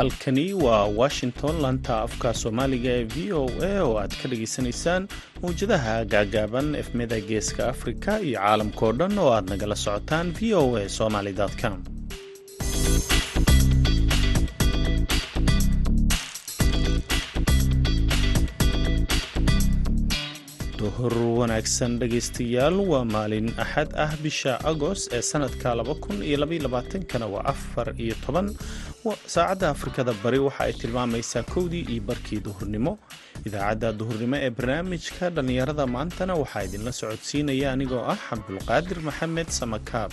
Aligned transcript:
halkani 0.00 0.52
waa 0.52 0.84
washington 0.84 1.54
lanta 1.64 1.94
afka 2.06 2.30
soomaaliga 2.40 2.90
ee 2.98 3.04
v 3.14 3.32
o 3.32 3.42
a 3.70 3.72
oo 3.86 3.94
aad 4.02 4.12
ka 4.20 4.26
dhageysanaysaan 4.32 5.02
mawjadaha 5.42 5.94
gaagaaban 6.14 6.68
efmeda 6.82 7.18
geeska 7.30 7.62
afrika 7.72 8.10
iyo 8.28 8.38
caalamkao 8.40 8.92
dhan 8.98 9.14
oo 9.24 9.30
aad 9.36 9.46
nagala 9.52 9.76
socotaan 9.84 10.26
v 10.38 10.54
o 10.62 10.64
a 10.82 10.88
somaly 10.98 11.32
com. 11.62 11.76
Duhur 20.80 21.12
wanaagsan 21.38 21.98
dhegaystayaal 22.00 22.76
waa 22.90 23.04
maalin 23.14 23.48
axad 23.64 23.90
ah 24.04 24.12
bisha 24.24 24.52
agost 24.70 25.12
ee 25.16 25.20
sanadka 25.30 25.68
kana 27.12 27.26
waa 27.34 27.44
afar 27.52 27.88
iyo 28.04 28.14
toban 28.24 28.46
saacadda 29.04 29.66
afrikada 29.74 30.12
bari 30.22 30.38
waxa 30.46 30.62
ay 30.66 30.72
tilmaamaysaa 30.80 31.42
kowdii 31.54 31.84
iyo 31.92 32.02
barkii 32.08 32.40
duhurnimo. 32.46 32.92
Idaacadda 33.48 33.88
duhurnimo 34.00 34.36
ee 34.44 34.50
barnaamijka 34.58 35.24
dhallinyarada 35.34 35.84
maantana 35.94 36.32
waxaa 36.42 36.64
idinla 36.68 36.92
socodsiinaya 37.00 37.66
anigoo 37.74 38.04
ah 38.12 38.18
cabdulqaadir 38.28 38.98
maxamed 39.08 39.48
samakaab 39.60 40.10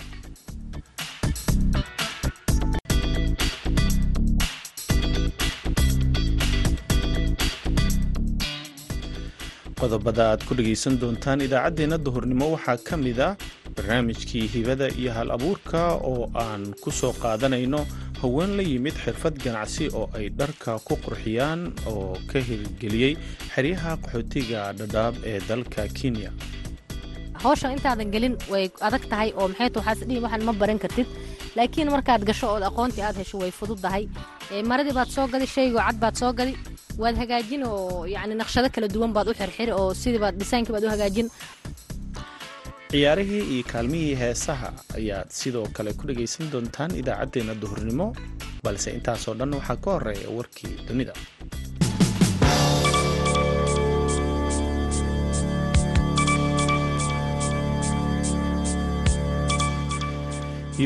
qodobada 9.80 10.22
aad 10.32 10.40
ku 10.46 10.52
dhegaysan 10.58 10.94
doontaan 11.02 11.40
idaacaddeenna 11.46 11.98
duhurnimo 12.06 12.46
waxaa 12.54 12.76
ka 12.88 12.96
mid 13.04 13.18
ah 13.28 13.32
barnaamijkii 13.76 14.46
hibada 14.54 14.86
iyo 15.00 15.10
hal 15.16 15.30
abuurka 15.36 15.82
oo 16.10 16.24
aan 16.44 16.62
ku 16.82 16.90
soo 17.00 17.12
qaadanayno 17.22 17.80
haween 18.20 18.56
la 18.58 18.62
yimid 18.70 18.94
xirfad 19.04 19.34
ganacsi 19.44 19.84
oo 19.98 20.06
ay 20.18 20.26
dharka 20.38 20.72
ku 20.86 20.94
qurxiyaan 21.04 21.60
oo 21.90 22.16
ka 22.30 22.38
hirgeliyey 22.48 23.14
xeryaha 23.54 23.92
qaxootiga 24.04 24.62
dhadhaab 24.78 25.14
ee 25.30 25.38
dalka 25.48 25.82
kenya. 25.98 26.30
Hawshan 27.42 27.72
intaadan 27.76 28.10
gelin 28.14 28.34
way 28.52 28.64
adag 28.88 29.04
tahay 29.10 29.30
oo 29.38 29.46
maxay 29.48 29.70
waxaas 29.78 30.00
dhihi 30.08 30.20
waxaan 30.24 30.42
ma 30.48 30.52
baran 30.60 30.78
kartid 30.84 31.06
laakiin 31.56 31.88
markaad 31.94 32.22
gasho 32.28 32.46
ood 32.54 32.64
aqoontii 32.70 33.04
aad 33.06 33.16
hesho 33.22 33.36
way 33.42 33.52
fududdahay 33.58 34.04
maradii 34.70 34.94
baad 34.98 35.10
soo 35.16 35.26
gadi 35.32 35.46
shaygoo 35.54 35.82
cad 35.86 35.96
baad 36.02 36.14
soo 36.20 36.32
gadi 36.38 36.54
waad 37.02 37.14
hagaajin 37.22 37.62
oo 37.70 38.04
yani 38.14 38.34
naqshado 38.40 38.68
kala 38.74 38.88
duwan 38.94 39.12
baad 39.16 39.26
u 39.30 39.34
xirxiri 39.40 39.72
oo 39.80 39.94
sidii 40.00 40.18
baad 40.24 40.34
dhisaankii 40.40 40.72
baad 40.74 40.84
u 40.86 40.90
hagaajin 40.94 41.28
ciyaarihii 42.90 43.42
iyo 43.54 43.64
kaalmihii 43.72 44.14
heesaha 44.22 44.70
ayaad 44.98 45.28
sidoo 45.40 45.66
kale 45.76 45.92
ku 45.98 46.06
dhegaysan 46.08 46.50
doontaan 46.52 46.92
idaacaddeenna 47.00 47.54
duhurnimo 47.62 48.06
balse 48.64 48.88
intaasoo 48.98 49.34
dhan 49.40 49.52
waxaa 49.58 49.76
ka 49.84 49.90
horreeya 49.94 50.28
warkii 50.38 50.74
dunida 50.88 51.12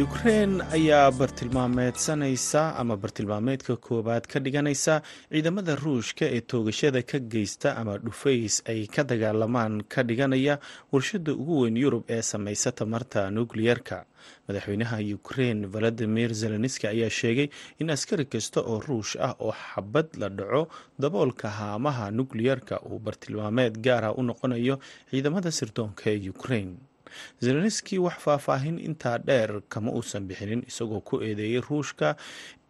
ukrein 0.01 0.61
ayaa 0.73 1.11
bartilmaameedsanaysa 1.13 2.77
ama 2.77 2.97
bartilmaameedka 2.97 3.77
koowaad 3.77 4.25
ka 4.27 4.41
dhiganaysa 4.41 5.03
ciidamada 5.31 5.77
ruushka 5.77 6.25
ee 6.25 6.41
toogashada 6.41 7.03
ka 7.03 7.19
geysta 7.19 7.77
ama 7.77 7.99
dhufays 7.99 8.63
ay 8.67 8.87
ka 8.87 9.05
dagaalamaan 9.05 9.83
ka 9.93 10.03
dhiganaya 10.03 10.59
warshada 10.93 11.33
ugu 11.33 11.61
weyn 11.61 11.77
yurub 11.77 12.05
ee 12.09 12.23
samaysa 12.23 12.73
tamarta 12.73 13.31
nukliyerka 13.31 14.05
madaxweynaha 14.49 14.97
ukrein 15.15 15.67
valadimir 15.67 16.33
zelenski 16.35 16.87
ayaa 16.87 17.11
sheegay 17.11 17.49
in 17.79 17.91
askari 17.91 18.25
kasta 18.25 18.61
oo 18.61 18.81
ruush 18.81 19.17
ah 19.21 19.35
oo 19.41 19.53
xabad 19.53 20.09
la 20.17 20.29
dhaco 20.29 20.69
daboolka 20.99 21.49
haamaha 21.51 22.11
nukliyerka 22.11 22.81
uu 22.81 22.99
bartilmaameed 22.99 23.77
gaara 23.85 24.13
u 24.17 24.23
noqonayo 24.23 24.79
ciidamada 25.11 25.51
sirdoonka 25.53 26.05
ee 26.11 26.29
ukrein 26.29 26.77
zelenski 27.45 27.99
wax 27.99 28.17
faahfaahin 28.25 28.79
intaa 28.89 29.19
dheer 29.19 29.61
kama 29.73 29.91
uusan 29.93 30.25
bixinin 30.29 30.63
isagoo 30.71 31.01
ku 31.09 31.15
eedeeyey 31.27 31.61
ruushka 31.69 32.17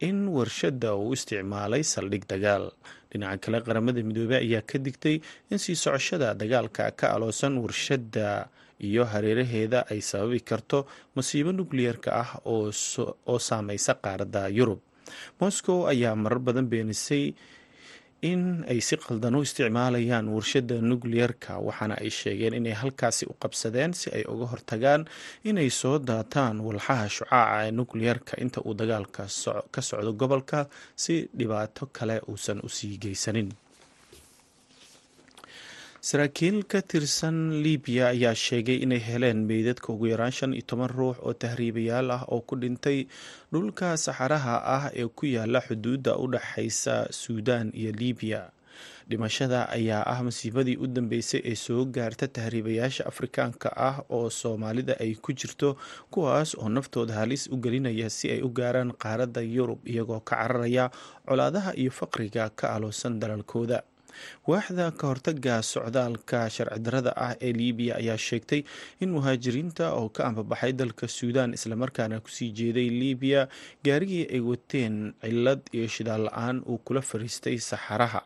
in 0.08 0.28
warshadda 0.36 0.94
uu 0.96 1.12
isticmaalay 1.16 1.82
saldhig 1.92 2.24
dagaal. 2.32 2.70
Dhinaca 3.10 3.38
kale 3.44 3.58
qaramada 3.66 4.00
midoobey 4.08 4.40
ayaa 4.46 4.62
ka 4.70 4.78
digtay 4.78 5.16
in 5.50 5.58
sii 5.58 5.76
socoshada 5.84 6.34
dagaalka 6.34 6.90
ka 6.96 7.06
aloosan 7.14 7.54
warshadda 7.62 8.48
iyo 8.88 9.04
hareeraheeda 9.12 9.80
ay 9.92 10.00
sababi 10.02 10.40
karto 10.40 10.78
masiibo 11.14 11.52
nukliyerka 11.52 12.10
ah 12.22 12.30
oo 12.52 13.38
saameysa 13.48 13.94
qaaradda 14.04 14.48
yurub. 14.58 14.80
Moscow 15.40 15.86
ayaa 15.92 16.16
marar 16.16 16.38
badan 16.46 16.66
beenisay 16.72 17.34
in 18.30 18.42
ay 18.72 18.80
si 18.88 18.96
qaldan 19.04 19.34
u 19.38 19.42
isticmaalayaan 19.46 20.26
warshadda 20.34 20.76
nukliyerka 20.90 21.52
waxaana 21.66 21.94
ay 22.02 22.10
sheegeen 22.18 22.54
inay 22.60 22.76
halkaasi 22.82 23.24
u 23.32 23.34
qabsadeen 23.42 23.92
si 24.00 24.06
ay 24.16 24.24
uga 24.32 24.46
hortagaan 24.52 25.02
inay 25.50 25.70
soo 25.80 25.96
daataan 26.08 26.56
walxaha 26.66 27.06
shucaaca 27.16 27.56
ee 27.66 27.70
nukliyerka 27.78 28.32
inta 28.44 28.58
uu 28.66 28.74
dagaalka 28.80 29.22
ka 29.74 29.80
socdo 29.88 30.12
gobolka 30.20 30.60
si 31.02 31.14
dhibaato 31.38 31.82
kale 31.96 32.16
uusan 32.30 32.58
u 32.66 32.68
sii 32.76 32.94
geysanin 33.02 33.48
saraakiil 36.02 36.66
ka 36.66 36.82
tirsan 36.82 37.62
libiya 37.62 38.10
ayaa 38.10 38.34
sheegay 38.34 38.82
inay 38.82 38.98
heleen 38.98 39.46
meydadka 39.46 39.94
ugu 39.94 40.10
yaraan 40.10 40.34
shan 40.34 40.50
iyo 40.50 40.66
toban 40.66 40.90
ruux 40.90 41.14
oo 41.22 41.30
tahriibayaal 41.30 42.10
ah 42.10 42.22
oo 42.26 42.42
ku 42.42 42.58
dhintay 42.58 43.06
dhulka 43.54 43.94
saxaraha 43.94 44.56
ah 44.66 44.84
ee 44.98 45.06
ku 45.06 45.30
yaalla 45.30 45.62
xuduudda 45.62 46.18
u 46.18 46.26
dhaxaysa 46.26 47.06
suudaan 47.14 47.70
iyo 47.70 47.94
libiya 47.94 48.50
dhimashada 49.06 49.70
ayaa 49.70 50.02
ah 50.02 50.18
masiibadii 50.26 50.74
u 50.82 50.90
dambeysay 50.90 51.38
ee 51.46 51.54
soo 51.54 51.86
gaarta 51.86 52.26
tahriibayaasha 52.26 53.06
afrikaanka 53.06 53.70
ah 53.70 54.02
oo 54.10 54.26
soomaalida 54.26 54.98
ay 54.98 55.14
ku 55.22 55.30
jirto 55.38 55.78
kuwaas 56.10 56.58
oo 56.58 56.66
naftooda 56.68 57.14
halis 57.14 57.46
u 57.46 57.62
gelinaya 57.62 58.10
si 58.10 58.26
ay 58.34 58.42
u 58.42 58.50
gaaraan 58.50 58.90
qaaradda 58.90 59.38
yurub 59.46 59.78
iyagoo 59.86 60.18
ka 60.26 60.34
cararaya 60.34 60.90
colaadaha 61.30 61.78
iyo 61.78 61.94
faqriga 61.94 62.50
ka 62.50 62.74
aloosan 62.74 63.22
dalalkooda 63.22 63.86
waaxda 64.50 64.86
ka 64.98 65.04
hortaga 65.10 65.56
socdaalka 65.72 66.40
sharci 66.56 66.80
darada 66.86 67.12
ah 67.26 67.34
ee 67.46 67.52
libiya 67.60 67.94
ayaa 68.02 68.18
sheegtay 68.28 68.60
in 69.02 69.10
muhaajiriinta 69.16 69.86
oo 69.98 70.08
ka 70.16 70.22
ambabaxay 70.30 70.72
dalka 70.72 71.06
suudaan 71.18 71.54
islamarkaana 71.58 72.20
ku 72.24 72.28
sii 72.36 72.50
jeeday 72.58 72.88
libiya 73.02 73.48
gaarigii 73.86 74.24
ay 74.34 74.40
wateen 74.50 74.96
cilad 75.22 75.60
iyo 75.76 75.86
shidaal 75.96 76.24
la'aan 76.28 76.56
uu 76.72 76.78
kula 76.86 77.00
fariistay 77.10 77.58
saxaraha 77.70 78.20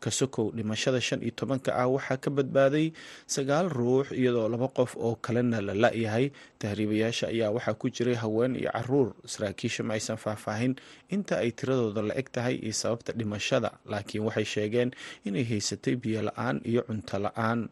kasokow 0.00 0.50
dhimashada 0.56 1.00
shan 1.00 1.22
iyo 1.22 1.32
tobanka 1.36 1.70
ah 1.74 1.88
waxaa 1.88 2.16
ka 2.24 2.30
badbaaday 2.30 2.92
sagaal 3.26 3.68
ruux 3.68 4.10
iyadoo 4.12 4.48
laba 4.48 4.68
qof 4.68 4.96
oo 4.96 5.14
kalena 5.20 5.60
la 5.60 5.74
la-yahay. 5.74 6.30
Tahriibayaasha 6.58 7.28
ayaa 7.34 7.50
waxaa 7.56 7.74
ku 7.80 7.86
jiray 7.92 8.16
haween 8.16 8.56
iyo 8.56 8.70
carruur 8.72 9.12
saraakiisha 9.24 9.82
ma 9.84 9.94
aysan 9.94 10.16
faahfaahin. 10.16 10.74
Inta 11.14 11.38
ay 11.44 11.52
tiradooda 11.52 12.02
la 12.02 12.14
eg 12.16 12.28
tahay 12.32 12.56
iyo 12.64 12.72
sababta 12.72 13.12
dhimashada 13.12 13.70
laakiin 13.86 14.24
waxay 14.24 14.44
sheegeen 14.44 14.90
inay 15.28 15.44
haysatay 15.44 15.94
biyo 16.00 16.22
la'aan 16.28 16.64
iyo 16.64 16.82
cunto 16.88 17.18
la'aan 17.20 17.68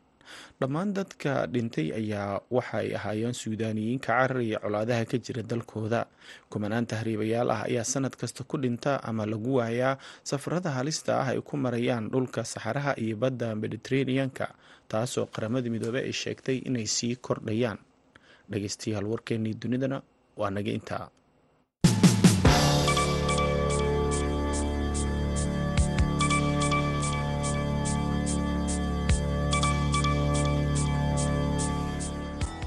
dhammaan 0.61 0.91
dadka 0.97 1.47
dhintay 1.55 1.89
ayaa 2.01 2.41
waxay 2.57 2.95
ahaayeen 2.99 3.35
suudaaniyiinka 3.41 4.07
carariya 4.09 4.59
colaadaha 4.65 5.05
ka 5.11 5.17
jira 5.25 5.43
dalkooda. 5.43 6.01
Kumanaan 6.51 6.87
tahriibayaal 6.87 7.51
ah 7.57 7.63
ayaa 7.69 7.85
sanad 7.93 8.15
kasta 8.21 8.45
ku 8.45 8.57
dhinta 8.63 9.01
ama 9.03 9.27
lagu 9.27 9.59
waayaa 9.61 9.99
safarada 10.31 10.71
halista 10.79 11.13
ah 11.23 11.29
ay 11.33 11.41
ku 11.41 11.57
marayaan 11.57 12.11
dhulka 12.13 12.45
saxaraha 12.45 12.93
iyo 13.05 13.17
badda 13.17 13.55
mediteraneanka 13.55 14.47
taasoo 14.91 15.27
qaramada 15.35 15.69
midoobey 15.75 16.05
ay 16.09 16.13
sheegtay 16.23 16.59
inay 16.69 16.87
sii 16.97 17.17
kordhayaan. 17.27 17.79
Dhageystayaal 18.51 19.07
warkeenii 19.13 19.55
dunidana 19.63 19.99
waa 20.41 20.51
naga 20.51 20.71
intaa 20.79 21.09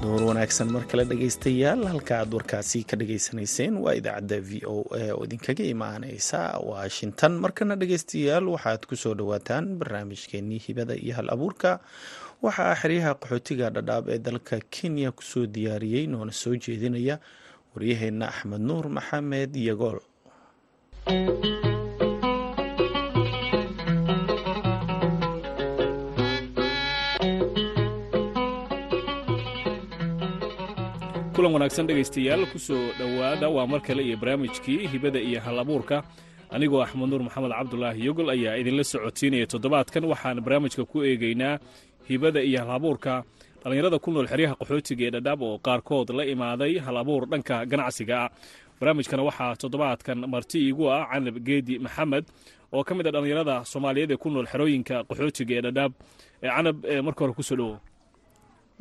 duur 0.08 0.22
wanaagsan 0.32 0.68
mar 0.72 0.84
kale 0.90 1.04
dhegaystayaal 1.10 1.82
halka 1.92 2.14
aad 2.22 2.32
warkaasi 2.36 2.80
ka 2.90 2.96
dhageysanayseen 3.00 3.74
waa 3.84 3.92
idaacadda 4.00 4.38
v 4.48 4.60
o 4.64 4.76
a 5.00 5.12
oo 5.14 5.24
idinkaga 5.28 5.64
imaaneysa. 5.74 6.40
Washington 6.70 7.32
markana 7.44 7.76
dhegaystayaal 7.76 8.46
waxaad 8.54 8.82
ku 8.88 8.96
soo 8.96 9.12
dhawaataan 9.20 9.76
barnaamijkeenii 9.80 10.58
hibada 10.66 10.94
iyo 10.96 11.14
hal 11.18 11.28
abuurka. 11.34 11.80
Waxaa 12.42 12.74
xeryaha 12.80 13.12
qaxootiga 13.20 13.68
dhadhaab 13.76 14.08
ee 14.08 14.18
dalka 14.18 14.56
kenya 14.74 15.12
ku 15.12 15.22
soo 15.22 15.44
diyaariyey 15.46 16.06
noona 16.08 16.32
soo 16.32 16.56
jeedinaya 16.56 17.20
waryaheena 17.76 18.24
axmed 18.32 18.60
nuur 18.68 18.88
maxamed 18.88 19.52
yagool 19.68 20.00
kulan 31.38 31.52
wanaagsan 31.54 31.86
dhegaystayaal 31.86 32.42
ku 32.50 32.58
soo 32.58 32.90
dhowaada 32.98 33.46
waa 33.48 33.66
mar 33.66 33.78
kale 33.80 34.02
iyo 34.02 34.16
barnaamijkii 34.18 34.86
hibada 34.90 35.20
iyo 35.22 35.38
hal 35.40 35.58
abuurka 35.62 36.02
anigoo 36.50 36.82
axmed 36.82 37.06
nuur 37.08 37.22
maxamed 37.22 37.52
cabdulaahi 37.54 38.00
yogol 38.06 38.30
ayaa 38.34 38.58
idinla 38.58 38.82
socotiinaya 38.84 39.46
toddobaadkan. 39.46 40.02
Waxaan 40.10 40.40
barnaamijka 40.42 40.82
ku 40.90 41.02
eegaynaa 41.06 41.58
hibada 42.10 42.42
iyo 42.42 42.58
halabuurka 42.66 43.22
dhallinyarada 43.62 43.98
ku 44.02 44.10
nool 44.10 44.26
xeryaha 44.26 44.54
qaxootiga 44.58 45.04
ee 45.06 45.10
dhadhaab 45.14 45.40
oo 45.42 45.58
qaarkood 45.62 46.10
la 46.10 46.24
imaaday 46.26 46.78
hal 46.82 46.96
abuur 46.96 47.22
dhanka 47.30 47.66
ganacsiga 47.70 48.16
ah. 48.26 48.30
Barnaamijkana 48.80 49.22
waxaa 49.22 49.54
toddobaadkan 49.62 50.18
marti 50.26 50.58
iigu 50.66 50.90
ah 50.90 51.06
canab 51.12 51.38
geedi 51.38 51.78
maxamed 51.78 52.24
oo 52.74 52.82
ka 52.82 52.94
mid 52.98 53.06
a 53.06 53.10
dhallinyarada 53.14 53.62
soomaaliyeed 53.64 54.10
ee 54.10 54.16
ku 54.18 54.26
nool 54.30 54.46
xerooyinka 54.50 55.06
qaxootiga 55.06 55.54
ee 55.54 55.62
dhadhaab 55.70 55.92
canab 56.42 56.76
marka 57.06 57.20
hore 57.24 57.34
ku 57.38 57.42
soo 57.42 57.56
dhowo 57.56 57.76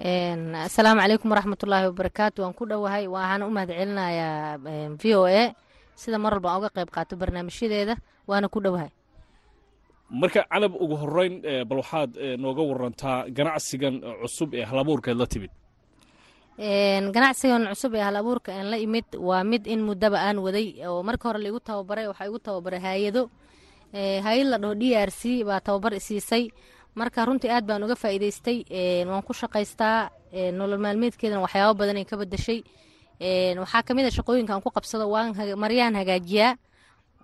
asalaamu 0.01 1.01
calaykum 1.01 1.31
waraxmatullaahi 1.31 1.87
wabarakaatu 1.89 2.41
waan 2.41 2.53
ku 2.53 2.65
dhowahay 2.65 3.07
waxaana 3.07 3.47
u 3.47 3.51
mahad 3.51 3.69
celinayaa 3.69 4.57
v 5.01 5.15
o 5.15 5.25
a. 5.25 5.53
Sida 5.95 6.17
mar 6.21 6.33
walba 6.33 6.49
aan 6.53 6.59
uga 6.61 6.69
qayb 6.69 6.89
qaato 6.93 7.15
barnaamijyadeeda 7.17 7.97
waana 8.27 8.47
ku 8.49 8.59
dhowahay. 8.61 8.89
Marka 10.09 10.45
canab 10.45 10.75
ugu 10.77 10.95
horeyn 11.01 11.41
bal 11.65 11.77
waxaad 11.81 12.13
nooga 12.37 12.61
warantaa 12.61 13.25
ganacsigan 13.33 14.01
cusub 14.21 14.53
ee 14.53 14.63
halabuurkeed 14.63 15.17
la 15.17 15.25
timid. 15.25 15.49
Ganacsigan 17.13 17.65
cusub 17.73 17.95
ee 17.95 18.01
hal 18.05 18.15
abuurka 18.21 18.53
aan 18.53 18.69
la 18.69 18.77
imid 18.77 19.05
waa 19.17 19.43
mid 19.43 19.65
in 19.67 19.81
muddaba 19.81 20.21
aan 20.21 20.37
waday 20.37 20.77
oo 20.85 21.01
marka 21.03 21.29
hore 21.29 21.39
laigu 21.41 21.59
tababaray 21.59 22.05
waxaa 22.07 22.29
igu 22.29 22.39
tababaray 22.39 22.79
haayado 22.79 23.29
hay'ad 23.97 24.45
la 24.47 24.57
dhaho 24.61 24.75
d 24.77 24.93
r 24.93 25.09
c 25.11 25.41
baa 25.43 25.59
tababar 25.59 25.93
isiisay 25.97 26.51
marka 26.99 27.25
runtii 27.27 27.51
aad 27.55 27.65
baan 27.69 27.83
uga 27.85 27.95
faa'iidaystay 28.03 28.57
waan 29.09 29.23
ku 29.27 29.33
shaqaystaa 29.41 30.09
nolol 30.59 30.79
maalmeedkeedana 30.85 31.41
waxyaabo 31.45 31.73
badanay 31.79 32.05
ka 32.09 32.15
badashay. 32.21 32.59
Waxaa 33.61 33.81
ka 33.87 33.91
mid 33.97 34.05
a 34.05 34.11
shaqooyinka 34.17 34.51
aan 34.53 34.61
ku 34.65 34.69
qabsado 34.75 35.05
maryaan 35.63 35.95
hagaajiyaa 36.01 36.53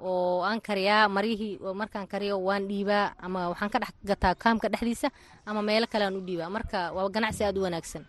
oo 0.03 0.41
aan 0.49 0.59
kariyaa 0.67 1.09
maryihii 1.15 1.59
markaan 1.81 2.07
kariyo 2.07 2.35
waan 2.47 2.67
dhiibaa 2.69 3.13
ama 3.25 3.49
waxaan 3.51 3.69
ka 3.73 3.79
dhex 3.79 3.93
gataa 4.09 4.33
kaamka 4.43 4.67
dhexdiisa 4.73 5.09
ama 5.45 5.61
meelo 5.61 5.87
kale 5.91 6.03
aan 6.05 6.15
u 6.17 6.21
dhiibaa. 6.27 6.49
Marka 6.49 6.91
waa 6.95 7.09
ganacsi 7.15 7.43
aad 7.43 7.57
u 7.57 7.61
wanaagsan. 7.65 8.03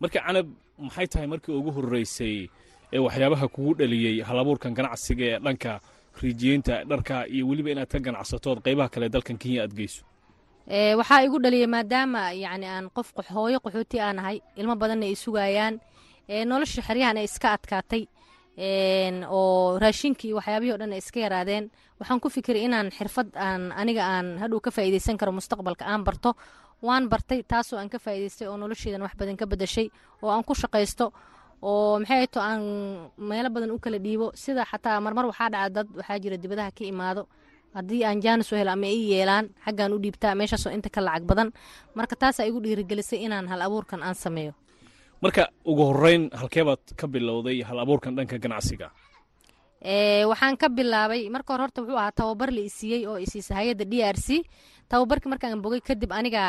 Marka 0.00 0.18
canab 0.26 0.46
maxay 0.78 1.06
tahay 1.12 1.26
markii 1.26 1.54
ugu 1.60 1.70
horreysay 1.76 2.48
ee 2.92 2.98
waxyaabaha 3.06 3.46
kugu 3.54 3.72
dhaliyey 3.78 4.16
halabuurkan 4.28 4.74
ganacsiga 4.74 5.24
ee 5.24 5.38
dhanka 5.38 5.80
riijiyeynta 6.22 6.84
dharka 6.90 7.26
iyo 7.34 7.44
weliba 7.48 7.70
inaad 7.70 7.88
ka 7.92 7.98
ganacsatood 8.06 8.58
qaybaha 8.66 8.88
kale 8.94 9.08
dalkan 9.08 9.38
kenya 9.42 9.62
aad 9.64 9.72
geyso 9.78 10.02
waxaa 10.68 11.24
igu 11.26 11.38
dhaliyay 11.42 11.66
maadaama 11.66 12.32
yacni 12.44 12.66
aan 12.66 12.86
qof 12.96 13.08
hooyo 13.34 13.58
qaxooti 13.64 13.98
aan 14.00 14.18
ahay 14.18 14.38
ilmo 14.56 14.74
badanna 14.76 15.06
ay 15.06 15.14
sugayaan 15.24 15.74
nolosha 16.46 16.82
xeryahan 16.82 17.16
ay 17.18 17.24
iska 17.24 17.48
adkaatay 17.56 18.02
oo 19.36 19.78
raashinkii 19.82 20.32
waxyaabihii 20.38 20.74
o 20.74 20.78
dhan 20.78 20.92
ay 20.92 20.98
iska 21.04 21.20
yaraadeen. 21.20 21.70
Waxaan 21.98 22.20
ku 22.20 22.28
fikiray 22.30 22.64
inaan 22.66 22.88
xirfad 22.90 23.28
aan 23.36 23.72
aniga 23.80 24.02
aan 24.14 24.38
hadhow 24.42 24.60
ka 24.60 24.70
faa'iidaysan 24.70 25.16
karo 25.18 25.32
mustaqbalka 25.32 25.84
aan 25.84 26.04
barto. 26.04 26.34
Waan 26.82 27.08
bartay 27.08 27.42
taasoo 27.42 27.78
aan 27.78 27.88
ka 27.88 27.98
faa'iidaystay 27.98 28.46
oo 28.48 28.56
nolosheedan 28.56 29.02
wax 29.02 29.14
badan 29.20 29.36
ka 29.36 29.46
bedashay 29.46 29.88
oo 30.22 30.30
aan 30.30 30.44
ku 30.44 30.54
shaqaysto 30.54 31.12
oo 31.62 31.98
maxay 32.00 32.26
to 32.26 32.38
aan 32.40 32.62
meelo 33.18 33.48
badan 33.50 33.70
u 33.70 33.78
kala 33.78 33.98
dhiibo. 33.98 34.26
Sida 34.34 34.62
xataa 34.70 35.00
marmar 35.00 35.26
waxaa 35.30 35.50
dhaca 35.54 35.70
dad 35.76 35.88
waxaa 35.98 36.18
jira 36.22 36.36
dibadaha 36.36 36.70
ka 36.70 36.84
imaado 36.84 37.22
haddii 37.74 38.04
aan 38.04 38.20
jaanis 38.24 38.52
u 38.52 38.56
helo 38.56 38.70
ama 38.72 38.86
i 38.86 39.10
yeelaan 39.12 39.46
xaggaan 39.64 39.92
u 39.92 39.98
dhiibtaa 40.04 40.34
meeshaasoo 40.34 40.72
inta 40.76 40.88
ka 40.90 41.00
lacag 41.00 41.24
badan 41.30 41.48
marka 41.94 42.16
taasaa 42.16 42.46
igu 42.50 42.60
dhiirigelisay 42.64 43.18
inaan 43.26 43.48
hal 43.48 43.60
abuurkan 43.62 44.02
aan 44.02 44.14
sameeyo. 44.14 44.52
Marka 45.22 45.48
ugu 45.64 45.82
horeyn 45.90 46.30
halkeebaad 46.40 46.82
ka 46.96 47.06
bilowday 47.06 47.62
hal 47.62 47.78
abuurkan 47.78 48.16
dhanka 48.16 48.38
ganacsiga? 48.38 48.90
Waxaan 50.30 50.54
ka 50.56 50.68
bilaabay 50.68 51.26
marka 51.30 51.52
hore 51.54 51.62
horta 51.66 51.82
wuxuu 51.82 51.98
ahaa 51.98 52.12
tababar 52.14 52.50
la 52.54 52.60
isiiyey 52.70 53.06
oo 53.06 53.18
isiisa 53.18 53.54
hay'adda 53.58 53.84
d 53.84 53.94
r 54.02 54.16
c. 54.26 54.28
Tababarkii 54.88 55.30
markaan 55.32 55.58
bogay 55.62 55.80
kadib 55.80 56.12
aniga 56.12 56.42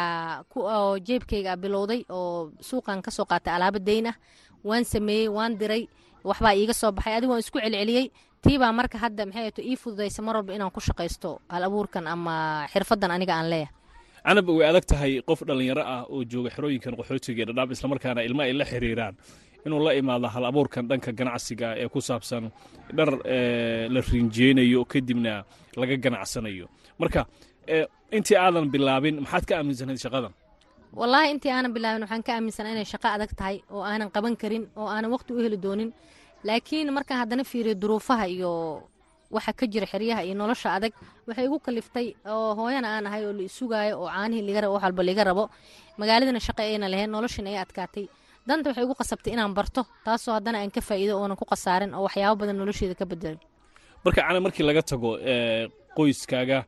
oo 0.56 1.00
jeebkayga 1.00 1.56
bilowday 1.58 2.06
oo 2.10 2.52
suuqan 2.62 3.02
ka 3.02 3.10
soo 3.12 3.26
qaatay 3.26 3.54
alaabo 3.58 3.80
dayn 3.80 4.08
ah 4.12 4.16
waan 4.64 4.84
sameeyey 4.86 5.30
waan 5.34 5.58
diray 5.58 5.88
waxbaa 6.24 6.54
iiga 6.54 6.74
soo 6.74 6.92
baxay 6.92 7.14
adigo 7.18 7.32
waan 7.34 7.42
isku 7.46 7.58
celceliyey 7.60 8.12
tiibaa 8.44 8.72
marka 8.80 8.98
hadda 9.04 9.24
maxay 9.30 9.52
to 9.58 9.62
ii 9.70 9.76
fududaysa 9.82 10.20
mar 10.28 10.36
walba 10.40 10.52
inaan 10.58 10.72
ku 10.76 10.82
shaqaysto 10.88 11.30
hal 11.54 11.64
abuurkan 11.70 12.06
ama 12.14 12.36
xirfaddan 12.74 13.12
aniga 13.16 13.34
aan 13.40 13.48
leeyahay. 13.54 13.72
Canab 14.28 14.48
way 14.58 14.66
adag 14.72 14.86
tahay 14.92 15.12
qof 15.30 15.40
dhallinyaro 15.48 15.84
ah 15.96 16.02
oo 16.14 16.24
jooga 16.32 16.50
xerooyinkan 16.56 16.94
qaxootiga 17.00 17.44
dhadhaab 17.50 17.70
islamarkaana 17.76 18.22
ilma 18.28 18.44
ay 18.48 18.54
la 18.60 18.66
xiriiraan 18.72 19.14
inuu 19.66 19.80
la 19.88 19.92
imaado 20.02 20.28
hal 20.34 20.46
abuurkan 20.52 20.84
dhanka 20.90 21.12
ganacsiga 21.20 21.68
ee 21.84 21.88
ku 21.94 22.00
saabsan 22.10 22.44
dhar 22.98 23.10
la 23.96 24.00
riinjeynayo 24.12 24.82
kadibna 24.94 25.34
laga 25.82 25.96
ganacsanayo. 26.06 26.66
Marka 27.02 27.22
intii 28.18 28.38
aadan 28.46 28.66
bilaabin 28.74 29.16
maxaad 29.24 29.44
ka 29.50 29.54
aaminsanayd 29.60 30.00
shaqadan? 30.06 30.34
Wallaahi 31.00 31.28
intii 31.34 31.52
aanan 31.56 31.72
bilaabin 31.76 32.02
waxaan 32.06 32.24
ka 32.28 32.32
aaminsanaa 32.38 32.72
inay 32.76 32.88
shaqo 32.94 33.08
adag 33.16 33.32
tahay 33.40 33.58
oo 33.76 33.84
aanan 33.92 34.10
qaban 34.16 34.36
karin 34.42 34.64
oo 34.80 34.88
aanan 34.96 35.10
waqti 35.16 35.32
u 35.34 35.40
heli 35.46 35.58
doonin 35.66 35.90
laakiin 36.48 36.88
markaan 36.98 37.20
haddana 37.22 37.44
fiiriyo 37.52 37.76
duruufaha 37.82 38.26
iyo 38.36 38.52
waxa 39.36 39.52
ka 39.60 39.66
jira 39.74 39.86
xeryaha 39.92 40.22
iyo 40.28 40.36
nolosha 40.42 40.70
adag 40.78 40.94
waxay 41.28 41.46
igu 41.48 41.58
kaliftay 41.66 42.08
oo 42.34 42.50
hooyana 42.60 42.88
aan 42.96 43.06
ahay 43.10 43.24
oo 43.26 43.34
la 43.40 43.44
isugaayo 43.50 43.94
oo 44.02 44.10
caanihii 44.16 44.54
wax 44.74 44.84
walba 44.84 45.04
liga 45.10 45.24
rabo. 45.24 45.50
Magaaladana 46.00 46.40
shaqo 46.48 46.62
ayna 46.62 46.88
lahayn 46.94 47.10
noloshin 47.16 47.48
ay 47.48 47.58
adkaatay. 47.64 48.06
Danta 48.48 48.70
waxay 48.70 48.84
igu 48.86 48.94
qasabtay 49.02 49.34
inaan 49.34 49.54
barto 49.58 49.82
taasoo 50.06 50.34
haddana 50.38 50.58
aan 50.62 50.72
ka 50.76 50.82
faa'iido 50.82 51.14
oonan 51.22 51.38
ku 51.40 51.46
khasaarin 51.52 51.92
oo 51.98 52.04
waxyaabo 52.08 52.36
badan 52.42 52.58
nolosheeda 52.62 52.96
ka 53.00 53.06
bedelay 53.06 53.40
marka 54.06 54.22
cana 54.28 54.40
markii 54.46 54.66
laga 54.70 54.82
tago 54.92 55.10
qoyskaaga 55.98 56.60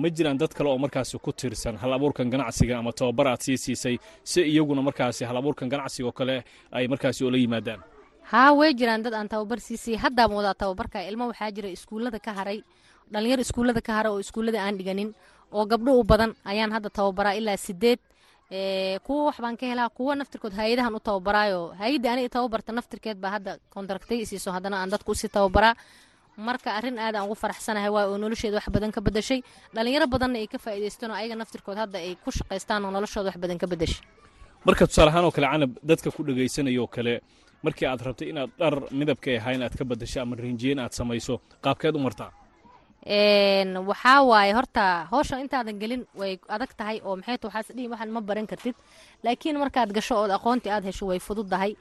ma 0.00 0.08
jiraan 0.16 0.38
dad 0.40 0.52
kale 0.56 0.68
oo 0.70 0.78
markaasi 0.84 1.18
ku 1.24 1.30
tiirsan 1.32 1.76
hal 1.82 1.92
abuurkan 1.96 2.26
ganacsiga 2.32 2.78
ama 2.78 2.92
tababar 2.92 3.26
aad 3.28 3.40
sii 3.46 3.56
siisay 3.64 3.96
si 4.24 4.40
iyaguna 4.52 4.82
markaasi 4.88 5.22
hal 5.28 5.36
abuurkan 5.36 5.68
oo 6.08 6.12
kale 6.12 6.36
ay 6.76 6.84
markaasi 6.92 7.24
oola 7.24 7.38
yimaadaan 7.38 7.80
haa 8.32 8.50
way 8.58 8.70
jiraan 8.80 9.02
dad 9.04 9.14
aan 9.14 9.28
tababar 9.28 9.58
siisay. 9.66 9.96
Haddaan 10.04 10.30
wadaa 10.38 10.54
tababarka 10.62 10.98
ilmo 11.10 11.24
waxaa 11.30 11.50
jira 11.56 11.68
iskuullada 11.76 12.18
ka 12.26 12.32
haray 12.38 12.58
dhalinyar 13.12 13.40
iskuullada 13.44 13.80
ka 13.86 13.92
haray 13.98 14.10
oo 14.12 14.20
iskuullada 14.24 14.58
aan 14.64 14.76
dhiganin 14.78 15.10
oo 15.52 15.64
gabdho 15.70 15.92
u 16.00 16.04
badan 16.04 16.30
ayaan 16.44 16.72
hadda 16.76 16.88
tababaraa 16.98 17.34
ilaa 17.40 17.56
sideed 17.66 18.00
kuwa 19.06 19.24
wax 19.28 19.36
baan 19.44 19.56
ka 19.56 19.66
helaa 19.66 19.88
kuwa 19.88 20.12
naftirkood 20.20 20.52
hay'adahan 20.60 20.94
u 20.94 21.00
tababaraayo. 21.08 21.60
Hay'adda 21.80 22.08
aniga 22.12 22.28
tababarta 22.36 22.72
naftirkeed 22.72 23.18
baa 23.20 23.30
hadda 23.36 23.52
kontraktay 23.74 24.18
isiiso 24.24 24.50
haddana 24.56 24.76
aan 24.80 24.90
dadku 24.94 25.12
u 25.12 25.14
sii 25.14 25.28
tababaraa. 25.28 25.74
Marka 26.36 26.72
arrin 26.78 26.96
aad 26.98 27.14
aan 27.16 27.24
ugu 27.28 27.34
faraxsanahay 27.42 27.90
waay 27.92 28.06
oo 28.08 28.16
nolosheeda 28.18 28.56
wax 28.56 28.68
badan 28.76 28.90
ka 28.96 29.00
bedashay 29.06 29.40
dhalinyaro 29.76 30.06
badanna 30.14 30.38
ay 30.40 30.46
ka 30.48 30.58
faa'iidaysteen 30.64 31.10
oo 31.12 31.16
ayaga 31.20 31.36
naftirkood 31.36 31.76
hadda 31.82 31.98
ay 32.00 32.16
ku 32.24 32.30
shaqaystaan 32.32 32.84
oo 32.84 32.90
noloshooda 32.96 33.28
wax 33.28 33.36
badan 33.44 33.58
ka 33.60 33.66
bedashay 33.72 34.00
marka 34.64 34.86
tusaale 34.88 35.10
ahaan 35.12 35.24
oo 35.28 35.32
kale 35.36 35.46
canab 35.52 35.72
dadka 35.90 36.08
ku 36.16 36.24
dhegaysanayoo 36.28 36.88
kale 36.88 37.20
markii 37.64 37.86
aad 37.90 38.00
rabtay 38.06 38.28
inaad 38.32 38.50
dhar 38.60 38.74
midabkay 38.98 39.36
ahaa 39.40 39.54
inaad 39.58 39.74
ka 39.78 39.84
badasho 39.90 40.18
ama 40.22 40.36
rinjiyen 40.36 40.78
aad 40.78 40.92
samayso 40.98 41.34
qaabkeed 41.64 41.94
u 41.96 42.00
martaa? 42.06 42.30
Waxaa 43.90 44.22
waaye 44.30 44.52
horta 44.58 44.84
howshan 45.12 45.40
intaadan 45.44 45.78
gelin 45.82 46.02
way 46.20 46.38
adag 46.48 46.70
tahay 46.78 46.98
oo 47.04 47.16
maxay 47.16 47.38
ta 47.38 47.48
waxaas 47.48 47.68
dhihi 47.76 47.88
waxaan 47.92 48.10
ma 48.16 48.20
baran 48.20 48.46
kartid. 48.46 48.74
Laakiin 49.24 49.58
markaad 49.62 49.90
gasho 49.96 50.14
ood 50.22 50.30
aqoontii 50.38 50.70
aad 50.72 50.84
hesho 50.88 51.06
way 51.10 51.18
fududdahay 51.26 51.72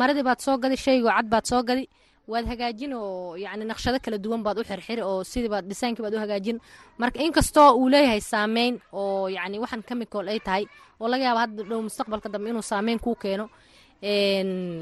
maradii 0.00 0.22
baad 0.28 0.40
soo 0.46 0.56
gadi 0.62 0.76
shaygoo 0.76 1.12
cad 1.16 1.26
baad 1.32 1.44
soo 1.50 1.62
gadi. 1.62 1.84
Waad 2.32 2.46
hagaajin 2.50 2.92
oo 2.96 3.36
yacni 3.36 3.64
naqshado 3.70 3.98
kala 4.04 4.16
duwan 4.24 4.42
baad 4.46 4.58
u 4.58 4.64
xirxiri 4.70 5.02
oo 5.10 5.20
sidii 5.24 5.48
baad 5.54 5.64
dhisaankii 5.70 6.02
baad 6.04 6.14
u 6.16 6.18
hagaajin. 6.24 6.58
Marka 6.98 7.18
inkastoo 7.26 7.68
uu 7.80 7.88
leeyahay 7.92 8.20
saameyn 8.20 8.74
oo 8.92 9.28
yacni 9.36 9.58
waxan 9.62 9.82
chemical 9.88 10.24
ay 10.32 10.40
tahay 10.46 10.64
oo 11.00 11.08
laga 11.12 11.24
yaaba 11.28 11.40
hadda 11.44 11.62
dhow 11.68 11.80
mustaqbalka 11.88 12.28
dambe 12.32 12.48
inuu 12.50 12.62
saameyn 12.72 12.98
kuu 13.04 13.14
keeno 13.22 13.46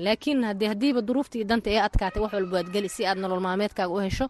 laakiin 0.06 0.40
haddii 0.48 0.68
haddiiba 0.72 1.00
duruufta 1.08 1.38
iyo 1.38 1.46
danta 1.50 1.68
ee 1.74 1.80
adkaatay 1.88 2.22
wax 2.22 2.32
walba 2.36 2.54
waad 2.56 2.68
geli 2.74 2.88
si 2.88 3.06
aad 3.06 3.18
nolol 3.22 3.40
maalmeedkaaga 3.46 3.94
u 3.94 3.98
hesho 4.06 4.26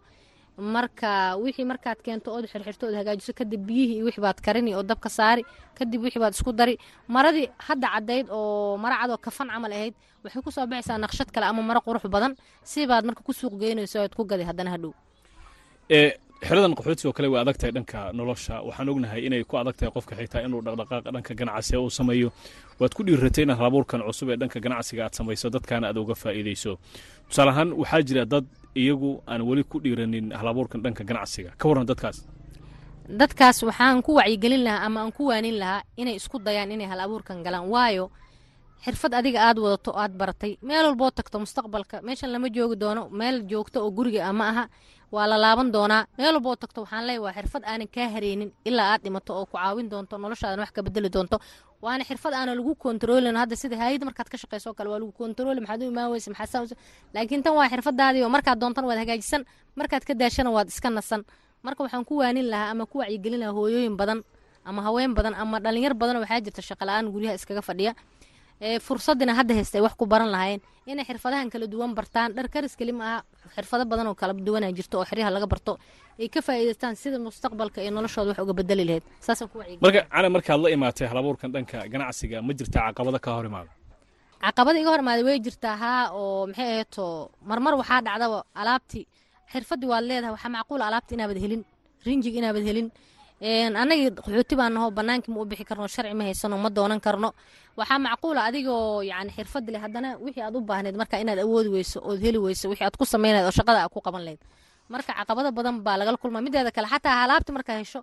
marka 0.75 1.11
wixii 1.43 1.65
markaad 1.73 1.99
keento 2.07 2.29
ood 2.37 2.45
xirxirto 2.53 2.87
ood 2.87 2.95
hagaajiso 3.01 3.33
kadib 3.41 3.61
biyihii 3.69 3.97
iyo 3.97 4.05
wixii 4.09 4.25
baad 4.27 4.39
karini 4.47 4.75
oo 4.79 4.83
dabka 4.83 5.09
saari 5.09 5.43
kadib 5.79 6.01
wixii 6.05 6.21
baad 6.23 6.35
isku 6.37 6.53
dari 6.53 6.75
maradii 7.15 7.49
hadda 7.69 7.87
caddayd 7.95 8.27
oo 8.31 8.77
mara 8.83 8.97
cadoo 9.01 9.19
kafan 9.27 9.49
camal 9.55 9.73
ahayd 9.73 9.95
waxay 10.25 10.43
ku 10.45 10.51
soo 10.53 10.67
baxaysaa 10.67 10.99
naqshad 11.05 11.29
kale 11.35 11.47
ama 11.47 11.63
maro 11.63 11.81
qurux 11.87 12.05
badan 12.15 12.33
si 12.71 12.87
baad 12.91 13.05
marka 13.09 13.23
ku 13.27 13.33
suuq 13.33 13.55
geynayso 13.63 13.99
oad 14.05 14.13
ku 14.19 14.23
gaday 14.31 14.47
haddana 14.51 14.71
hadhow 14.75 14.93
xeradan 16.47 16.75
qaxootiga 16.79 17.09
oo 17.09 17.13
kale 17.17 17.29
way 17.33 17.41
adag 17.43 17.57
tahay 17.61 17.73
dhanka 17.77 17.99
nolosha. 18.19 18.55
Waxaan 18.67 18.89
ognahay 18.93 19.21
inay 19.27 19.43
ku 19.45 19.55
adag 19.63 19.77
tahay 19.79 19.93
qofka 19.97 20.15
xitaa 20.19 20.43
inuu 20.47 20.61
dhaqdhaqaaq 20.67 21.05
dhanka 21.15 21.33
ganacsiga 21.41 21.79
uu 21.85 21.91
sameeyo. 21.99 22.29
Waad 22.81 22.93
ku 22.97 23.03
dhiiratay 23.07 23.43
inaad 23.45 23.59
halabuurkan 23.61 24.01
cusub 24.07 24.29
ee 24.31 24.37
dhanka 24.43 24.59
ganacsiga 24.65 25.01
aad 25.07 25.15
samayso 25.19 25.47
dadkaana 25.55 25.87
aad 25.89 25.99
uga 26.03 26.15
faa'iidayso. 26.23 26.73
Tusaale 27.29 27.51
ahaan 27.55 27.71
waxaa 27.81 28.03
jira 28.09 28.25
dad 28.33 28.45
iyagu 28.75 29.11
aan 29.31 29.43
weli 29.49 29.63
ku 29.71 29.77
dhiiranin 29.85 30.27
halabuurkan 30.41 30.83
dhanka 30.85 31.03
ganacsiga. 31.11 31.51
Ka 31.61 31.65
warran 31.69 31.87
dadkaas. 31.87 32.19
Dadkaas 33.21 33.63
waxaan 33.69 34.03
ku 34.03 34.11
wacyigelin 34.19 34.63
lahaa 34.67 34.83
ama 34.87 34.99
aan 35.03 35.13
ku 35.17 35.23
waanin 35.31 35.57
lahaa 35.63 35.83
inay 36.01 36.15
isku 36.21 36.37
dayaan 36.47 36.71
inay 36.75 36.87
hal 36.91 37.01
abuurkan 37.07 37.39
galaan. 37.47 37.67
Waayo 37.71 38.11
xirfad 38.85 39.15
adiga 39.15 39.39
aad 39.47 39.59
wadato 39.63 39.91
aad 39.95 40.13
baratay 40.21 40.59
meel 40.63 40.85
walboo 40.91 41.11
tagto 41.15 41.39
mustaqbalka 41.39 42.03
meeshan 42.03 42.31
lama 42.35 42.49
joogi 42.57 42.77
doono 42.83 43.03
meel 43.19 43.37
joogto 43.51 43.79
oo 43.85 43.91
guriga 43.97 44.27
ah 44.29 44.33
ma 44.35 44.45
aha 44.51 44.65
waa 45.13 45.27
la 45.31 45.37
laaban 45.45 45.69
doonaa. 45.73 46.07
Meel 46.19 46.35
walboo 46.35 46.57
tagto 46.57 46.81
waxaan 46.85 47.05
leeyahay 47.07 47.25
waa 47.25 47.33
xirfad 47.39 47.63
aanan 47.71 47.89
kaa 47.95 48.09
hareynin 48.15 48.51
ilaa 48.69 48.89
aad 48.93 49.03
dhimato 49.05 49.33
oo 49.39 49.47
ku 49.47 49.57
caawin 49.57 49.89
doonto 49.93 50.15
noloshaadan 50.19 50.61
wax 50.65 50.71
ka 50.77 50.83
bedeli 50.83 51.09
doonto. 51.17 51.37
Waana 51.83 52.05
xirfad 52.09 52.33
aanan 52.35 52.57
lagu 52.59 52.73
kontroolin 52.85 53.37
hadda 53.37 53.57
sida 53.57 53.77
hayad 53.77 54.03
markaad 54.09 54.29
ka 54.33 54.37
shaqeyso 54.43 54.71
oo 54.71 54.75
kale 54.79 54.89
waa 54.93 54.99
lagu 55.03 55.13
kontrooli 55.13 55.61
maxaad 55.61 55.83
u 55.83 55.91
imaan 55.93 56.11
weysa 56.13 56.31
maxaad 56.31 56.67
saa 56.69 56.77
laakiin 57.15 57.43
tan 57.45 57.55
waa 57.59 57.69
xirfadaadii 57.73 58.23
oo 58.25 58.29
markaad 58.37 58.59
doontan 58.63 58.85
waad 58.89 58.99
hagaajisan. 59.03 59.43
Markaad 59.77 60.03
ka 60.09 60.15
daashana 60.15 60.51
waad 60.57 60.69
iska 60.69 60.91
nasan. 60.91 61.23
Marka 61.63 61.81
waxaan 61.85 62.05
ku 62.09 62.17
waanin 62.23 62.47
lahaa 62.53 62.71
ama 62.73 62.87
ku 62.87 62.99
wacyigelin 63.03 63.41
lahaa 63.41 63.53
hooyooyin 63.59 63.97
badan 64.01 64.23
ama 64.65 64.81
haween 64.83 65.15
badan 65.15 65.35
ama 65.35 65.59
dhalinyar 65.61 65.95
badan 65.95 66.17
waxaa 66.23 66.41
jirta 66.41 66.63
shaqa 66.63 66.85
la'aan 66.89 67.07
guryaha 67.13 67.35
iskaga 67.39 67.63
fadhiya 67.63 67.93
fursadina 68.87 69.33
hadda 69.39 69.53
haysta 69.59 69.75
ay 69.79 69.83
wax 69.87 69.95
ku 70.01 70.05
baran 70.13 70.31
lahaayeen 70.35 70.61
inay 70.91 71.05
xirfadahan 71.09 71.49
kala 71.53 71.67
duwan 71.73 71.91
bartaan 71.99 72.29
dhar 72.37 72.47
karis 72.55 72.75
keli 72.81 72.93
ma 73.01 73.05
aha 73.11 73.21
xirfado 73.57 73.85
badan 73.93 74.07
oo 74.11 74.15
kala 74.21 74.33
duwana 74.47 74.67
jirto 74.79 74.95
oo 75.01 75.05
xeryaha 75.11 75.31
laga 75.37 75.47
barto 75.53 75.73
ay 76.21 76.29
ka 76.35 76.41
faa'iidaystaan 76.47 76.95
sida 77.03 77.19
mustaqbalka 77.27 77.79
iyo 77.83 77.91
noloshooda 77.97 78.29
wax 78.33 78.39
uga 78.45 78.55
bedeli 78.61 78.85
lahayd. 78.89 79.05
Saasaan 79.27 79.49
ku 79.53 79.57
wacyi 79.61 79.79
marka 79.85 80.01
cana 80.13 80.29
markaad 80.37 80.61
la 80.65 80.69
imaatay 80.77 81.07
halabuurkan 81.13 81.49
dhanka 81.55 81.79
ganacsiga 81.93 82.37
ma 82.47 82.53
jirtaa 82.59 82.83
caqabada 82.89 83.19
ka 83.25 83.31
hor 83.37 83.47
imaada? 83.51 83.71
Caqabada 84.45 84.79
iga 84.83 84.91
hor 84.93 85.01
imaaday 85.05 85.25
way 85.29 85.39
jirtaa 85.47 85.77
haa 85.83 86.03
oo 86.19 86.47
maxay 86.51 86.69
aheeto 86.75 87.07
marmar 87.51 87.75
waxaa 87.81 88.01
dhacdaba 88.07 88.39
alaabtii 88.61 89.05
xirfadii 89.53 89.89
waad 89.93 90.05
leedahay 90.11 90.33
waxaa 90.37 90.53
macquula 90.57 90.85
alaabti 90.91 91.13
inaabad 91.17 91.39
helin 91.45 91.63
rinjig 92.07 92.35
inaabad 92.41 92.65
helin 92.69 92.89
annagii 93.43 94.11
qaxooti 94.25 94.55
baan 94.57 94.73
nahoo 94.75 94.91
bannaankii 94.91 95.33
ma 95.35 95.41
u 95.43 95.45
bixi 95.51 95.65
karno 95.65 95.87
sharci 95.89 96.15
ma 96.15 96.25
haysano 96.25 96.57
ma 96.59 96.71
doonan 96.71 97.01
karno. 97.01 97.33
Waxaa 97.77 97.99
macquula 97.99 98.41
adigoo 98.49 99.03
yani 99.03 99.31
xirfad 99.37 99.67
leh 99.71 99.81
haddana 99.85 100.17
wixii 100.25 100.43
aad 100.47 100.57
u 100.57 100.61
baahneed 100.61 100.97
marka 100.97 101.19
inaad 101.23 101.39
awoodi 101.45 101.69
weyso 101.75 101.99
ood 102.09 102.21
heli 102.23 102.39
weyso 102.39 102.69
wixii 102.71 102.85
aad 102.87 102.97
ku 102.97 103.05
samayn 103.05 103.33
lahed 103.35 103.47
oo 103.47 103.51
shaqada 103.59 103.89
ku 103.89 104.01
qaban 104.01 104.23
lahayd. 104.27 104.41
Marka 104.89 105.13
caqabado 105.19 105.51
badan 105.53 105.81
baa 105.83 105.97
lagala 105.99 106.17
kulmaa. 106.23 106.41
Mideeda 106.47 106.71
kale 106.71 106.87
xataa 106.93 107.23
alaabti 107.25 107.53
markaa 107.53 107.79
hesho 107.83 108.01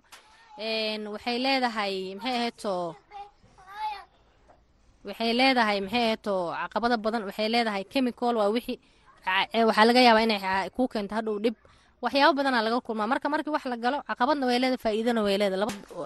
waxay 1.14 1.36
leedahay 1.44 2.14
maxay 2.16 2.34
aheeto 2.40 2.74
waxay 5.06 5.32
leedahay 5.40 5.78
maxay 5.80 6.02
aheeto 6.04 6.34
caqabado 6.62 6.96
badan 7.04 7.22
waxay 7.28 7.48
leedahay 7.54 7.84
chemical 7.92 8.34
waa 8.40 8.50
wixii 8.56 8.78
waxaa 9.68 9.84
laga 9.88 10.00
yaabaa 10.06 10.24
inay 10.26 10.68
kuu 10.76 10.88
keento 10.92 11.14
hadhow 11.18 11.36
dhib 11.44 11.54
waxyaabo 12.02 12.32
badanaa 12.38 12.62
laga 12.66 12.78
kulmaa. 12.86 13.06
Marka 13.12 13.28
markii 13.32 13.52
wax 13.56 13.64
la 13.72 13.76
galo 13.76 13.98
caqabadna 14.08 14.44
way 14.48 14.58
leeda 14.62 14.76
faa'iidana 14.84 15.20
way 15.26 15.36
leeda 15.42 15.56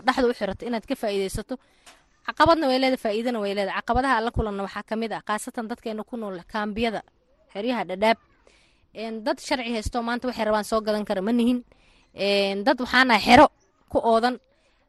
dhexda 0.06 0.26
u 0.30 0.34
xirato 0.38 0.62
inaad 0.68 0.84
ka 0.90 0.94
faa'iidaysato. 1.02 1.54
Caqabadna 2.26 2.66
way 2.70 2.78
leeda 2.82 2.96
faa'iidana 3.04 3.38
way 3.42 3.52
leeda 3.58 3.72
caqabadaha 3.78 4.14
alla 4.18 4.30
kulanna 4.36 4.62
waxaa 4.66 4.82
ka 4.90 4.94
mid 4.96 5.12
ah 5.12 5.22
khaasatan 5.28 5.68
dadkeena 5.70 6.02
ku 6.08 6.16
nool 6.16 6.36
kaambiyada 6.52 7.00
xeryaha 7.52 7.82
dhadhaab. 7.90 8.18
Dad 9.26 9.38
sharci 9.46 9.70
haysto 9.76 9.98
maanta 10.02 10.28
waxay 10.28 10.44
rabaan 10.48 10.64
soo 10.70 10.80
gadan 10.86 11.04
kara 11.08 11.22
ma 11.22 11.32
nihin. 11.32 11.58
Dad 12.66 12.78
waxaana 12.84 13.18
xero 13.26 13.46
ku 13.92 13.98
oodan. 13.98 14.34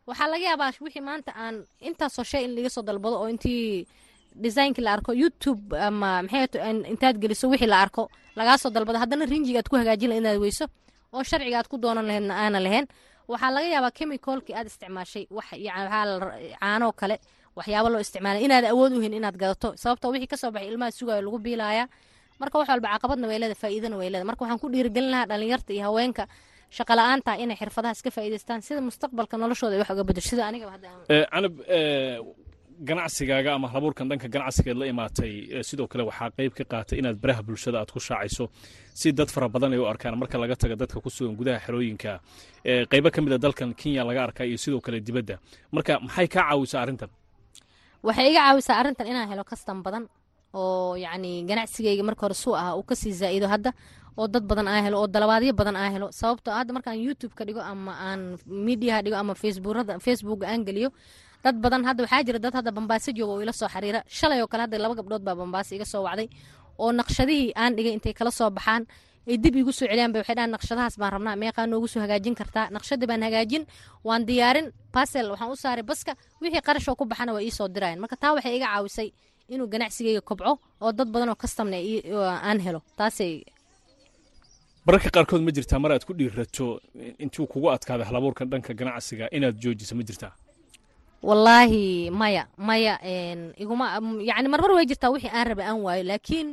Waxaa 0.09 0.27
laga 0.33 0.45
yaabaa 0.49 0.71
wixii 0.85 1.01
maanta 1.09 1.31
aan 1.43 1.55
intaasoo 1.87 2.23
shay 2.31 2.43
in 2.45 2.51
laga 2.55 2.81
dalbado 2.87 3.15
oo 3.21 3.27
intii 3.33 3.85
designkii 4.43 4.83
la 4.85 4.91
arko 4.95 5.11
youtube 5.13 5.63
ama 5.87 6.21
maxay 6.25 6.45
intaad 6.93 7.15
geliso 7.21 7.45
wixii 7.53 7.69
la 7.73 7.77
arko 7.85 8.09
lagaa 8.37 8.57
dalbado. 8.75 8.97
Haddana 9.03 9.25
rinjiga 9.25 9.61
ku 9.69 9.75
hagaajin 9.81 10.09
lahayd 10.09 10.23
inaad 10.23 10.39
weyso 10.45 10.65
oo 11.17 11.23
sharciga 11.29 11.57
aad 11.59 11.67
ku 11.71 11.77
doonan 11.83 12.05
lahaydna 12.09 12.33
aana 12.43 12.59
lahayn 12.65 12.85
waxaa 13.31 13.51
laga 13.55 13.67
yaabaa 13.75 13.91
chemicalkii 13.97 14.55
aad 14.59 14.67
isticmaashay 14.71 15.23
caanoo 16.61 16.91
kale 17.01 17.15
waxyaabo 17.57 17.89
loo 17.93 18.01
isticmaalay 18.05 18.43
inaad 18.47 18.65
awood 18.73 18.91
u 18.97 19.01
hen 19.05 19.13
inaad 19.19 19.37
gadato. 19.41 19.69
Sababtoo 19.83 20.11
wixii 20.13 20.27
ka 20.33 20.37
soo 20.41 20.51
baxay 20.55 20.69
ilmaha 20.71 20.91
sugayo 20.99 21.21
lagu 21.27 21.37
biilaaya 21.45 21.85
marka 22.41 22.55
wax 22.59 22.67
walba 22.71 22.87
caqabadna 22.93 23.27
way 23.31 23.39
leeda 23.41 23.55
faa'iidana 23.63 23.95
way 24.01 24.09
leeda 24.13 24.25
marka 24.29 24.41
waxaan 24.43 24.59
ku 24.63 24.67
dhiirigelin 24.73 25.11
lahaa 25.13 25.27
dhalinyarta 25.31 25.71
iyo 25.73 25.83
haweenka 25.87 26.23
shaqa 26.77 26.93
la'aanta 26.99 27.31
inay 27.43 27.55
xirfadahaas 27.61 28.01
ka 28.05 28.09
faa'iidaystaan 28.15 28.61
sida 28.67 28.81
mustaqbalka 28.89 29.35
noloshooda 29.41 29.73
ay 29.75 29.79
wax 29.83 29.89
uga 29.95 30.03
bedesho 30.09 30.29
sida 30.33 30.43
aniga 30.49 30.65
canab 31.33 31.53
ganacsigaaga 32.89 33.53
ama 33.55 33.67
halabuurkan 33.71 34.09
dhanka 34.09 34.27
ganacsigeed 34.27 34.77
la 34.77 34.85
imaatay 34.93 35.63
sidoo 35.63 35.87
kale 35.87 36.03
waxaa 36.09 36.29
qayb 36.37 36.51
ka 36.57 36.63
qaatay 36.73 36.99
inaad 36.99 37.17
baraha 37.23 37.41
bulshada 37.47 37.77
aad 37.81 37.91
ku 37.95 37.99
shaacayso 37.99 38.49
si 38.93 39.11
dad 39.13 39.29
fara 39.31 39.47
badan 39.49 39.73
ay 39.73 39.79
u 39.79 39.85
arkaan. 39.87 40.15
Marka 40.19 40.37
laga 40.37 40.55
taga 40.55 40.75
dadka 40.75 40.99
ku 41.01 41.09
sugan 41.09 41.35
gudaha 41.39 41.59
xerooyinka 41.65 42.11
qaybo 42.91 43.07
ka 43.15 43.19
mid 43.21 43.33
a 43.33 43.37
dalkan 43.37 43.73
kenya 43.79 44.03
laga 44.03 44.21
arkaa 44.27 44.45
iyo 44.49 44.57
sidoo 44.57 44.81
kale 44.81 44.99
dibadda. 44.99 45.35
Marka 45.71 45.99
maxay 45.99 46.27
kaa 46.27 46.43
caawisaa 46.49 46.81
arrintan? 46.83 47.09
Waxay 48.03 48.27
iga 48.31 48.41
caawisaa 48.45 48.77
arrintan 48.81 49.07
inaan 49.07 49.29
helo 49.31 49.43
kastan 49.43 49.79
badan 49.85 50.03
oo 50.53 50.95
yacni 50.95 51.43
ganacsigayga 51.49 52.03
marka 52.03 52.21
hore 52.25 52.35
suu 52.43 52.55
ah 52.55 52.75
uu 52.77 52.83
ka 52.83 52.95
sii 52.95 53.11
zaa'ido 53.21 53.47
hadda 53.47 53.71
oo 54.19 54.27
dad 54.27 54.43
badan 54.49 54.67
aan 54.67 54.83
helo 54.87 54.97
oo 55.01 55.07
dalabaadyo 55.07 55.53
badan 55.53 55.75
aan 55.75 55.91
helo. 55.95 56.07
Sababtoo 56.11 56.53
hadda 56.59 56.71
markaan 56.75 56.99
youtube 57.05 57.33
ka 57.37 57.43
dhigo 57.47 57.61
ama 57.71 57.91
aan 58.07 58.21
mediaha 58.67 58.99
dhigo 59.03 59.15
ama 59.21 59.33
facebooka 60.05 60.45
aan 60.47 60.61
geliyo 60.67 60.89
dad 61.45 61.55
badan 61.63 61.81
hadda 61.87 62.01
waxaa 62.05 62.23
jira 62.27 62.39
dad 62.45 62.53
hadda 62.59 62.71
bambaaso 62.77 63.09
jooga 63.17 63.33
oo 63.35 63.41
ila 63.45 63.53
soo 63.59 63.69
xiriira 63.73 63.99
shalay 64.17 64.39
oo 64.43 64.47
kale 64.51 64.61
hadda 64.65 64.77
laba 64.83 64.95
gabdhood 64.99 65.23
baa 65.27 65.35
bambaaso 65.41 65.71
iga 65.77 65.85
soo 65.93 66.03
wacday 66.07 66.27
oo 66.81 66.91
naqshadihii 66.99 67.51
aan 67.61 67.71
dhigay 67.77 67.93
intay 67.97 68.13
kala 68.19 68.31
soo 68.39 68.49
baxaan 68.57 68.83
ay 69.29 69.37
dib 69.43 69.55
igu 69.61 69.71
soo 69.77 69.87
celiyaan 69.89 70.11
bay 70.13 70.19
waxay 70.21 70.35
dhahan 70.37 70.51
naqshadahaas 70.55 70.95
baan 71.01 71.11
rabnaa 71.15 71.35
meeqaa 71.41 71.65
noogu 71.71 71.87
soo 71.93 72.01
hagaajin 72.05 72.35
kartaa. 72.39 72.65
Naqshadii 72.75 73.07
baan 73.11 73.21
hagaajin 73.27 73.63
waan 74.07 74.21
diyaarin 74.29 74.67
basel 74.95 75.25
waxaan 75.33 75.51
u 75.53 75.55
saaray 75.63 75.85
baska 75.91 76.11
wixii 76.41 76.61
qarashoo 76.67 76.95
ku 76.99 77.03
baxana 77.11 77.31
waa 77.35 77.41
ii 77.47 77.53
soo 77.57 77.67
dirayan 77.75 77.99
marka 78.03 78.15
taa 78.21 78.31
waxay 78.37 78.53
iga 78.57 78.67
caawisay 78.73 79.09
inuu 79.53 79.67
ganacsigayga 79.73 80.21
kobco 80.29 80.53
oo 80.83 80.91
dad 80.97 81.09
badan 81.13 81.29
oo 81.33 81.37
kastamna 81.43 81.77
aan 82.47 82.59
helo. 82.65 82.79
Taasay 82.99 83.33
mararka 84.85 85.09
qaarkood 85.15 85.41
ma 85.47 85.51
jirtaa 85.57 85.79
mar 85.83 85.91
aad 85.93 86.03
ku 86.07 86.13
dhiirato 86.19 86.65
intuu 87.23 87.45
kugu 87.51 87.67
adkaada 87.75 88.03
halabuurkan 88.09 88.47
dhanka 88.51 88.71
ganacsiga 88.79 89.25
inaad 89.37 89.55
joojiso 89.63 89.93
ma 89.99 90.03
jirtaa 90.09 90.33
wallaahi 91.27 92.09
maya 92.21 92.43
maya 92.57 92.93
iguma 93.63 93.85
yani 94.29 94.47
marmar 94.53 94.71
way 94.77 94.85
jirtaa 94.91 95.09
wixii 95.15 95.31
aan 95.37 95.47
rabay 95.51 95.65
aan 95.65 95.79
waayo. 95.85 96.03
Laakiin 96.11 96.47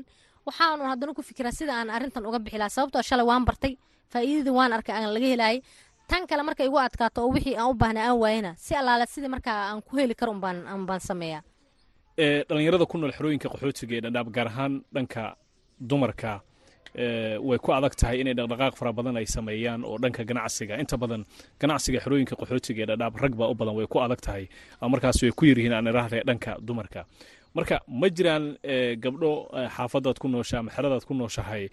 waxaanu 0.46 0.82
haddana 0.90 1.12
ku 1.16 1.22
fikiraa 1.22 1.52
sida 1.58 1.72
aan 1.80 1.90
arrintan 1.96 2.26
uga 2.26 2.38
bixi 2.44 2.58
lahaa 2.58 2.74
sababtoo 2.76 3.02
shalay 3.08 3.26
waan 3.30 3.44
bartay 3.48 3.74
faa'iidadii 4.12 4.54
waan 4.58 4.72
arkay 4.76 4.94
aan 4.96 5.12
laga 5.16 5.28
helaayay. 5.32 5.60
Tan 6.08 6.26
kale 6.26 6.42
marka 6.42 6.64
igu 6.64 6.78
adkaato 6.78 7.18
oo 7.24 7.30
wixii 7.36 7.56
aan 7.60 7.70
u 7.72 7.74
baahnay 7.82 8.02
aan 8.08 8.18
waayana 8.22 8.50
si 8.64 8.72
allaale 8.80 9.06
sidii 9.06 9.28
markaa 9.34 9.58
aan 9.70 9.80
ku 9.86 9.96
heli 9.96 10.14
karo 10.14 10.32
umbaan 10.32 11.00
sameeyaa. 11.08 11.42
Dhalinyarada 12.48 12.86
ku 12.86 12.98
nool 12.98 13.12
xerooyinka 13.16 13.48
qaxootiga 13.52 13.94
ee 13.96 14.00
dhadhaab 14.04 14.28
gaar 14.36 14.48
ahaan 14.52 14.72
dhanka 14.94 15.36
dumarka 15.80 16.40
way 16.94 17.58
ku 17.58 17.72
adag 17.72 17.94
tahay 18.00 18.20
inay 18.20 18.34
dhaqdhaqaaq 18.34 18.74
fara 18.80 18.92
badan 18.92 19.16
ay 19.16 19.26
sameeyaan 19.26 19.84
oo 19.84 19.96
dhanka 20.02 20.24
ganacsiga. 20.24 20.74
Inta 20.82 20.96
badan 21.02 21.24
ganacsiga 21.60 21.98
xerooyinka 22.04 22.34
qaxootiga 22.40 22.82
ee 22.84 22.86
dhadhaab 22.90 23.14
rag 23.22 23.34
baa 23.40 23.48
u 23.48 23.54
badan 23.54 23.74
way 23.78 23.86
ku 23.86 23.98
adag 24.00 24.20
tahay 24.20 24.44
markaas 24.80 25.22
way 25.22 25.32
ku 25.32 25.44
yaryihiin 25.50 25.72
aan 25.78 25.86
iraahday 25.92 26.22
dhanka 26.28 26.56
dumarka. 26.60 27.04
Marka 27.56 27.76
ma 28.00 28.08
jiraan 28.08 28.44
gabdho 29.04 29.32
xaafadaad 29.76 30.16
ku 30.22 30.28
noosha 30.28 30.58
ama 30.60 30.70
xeradaad 30.76 31.04
ku 31.08 31.14
nooshahay 31.14 31.64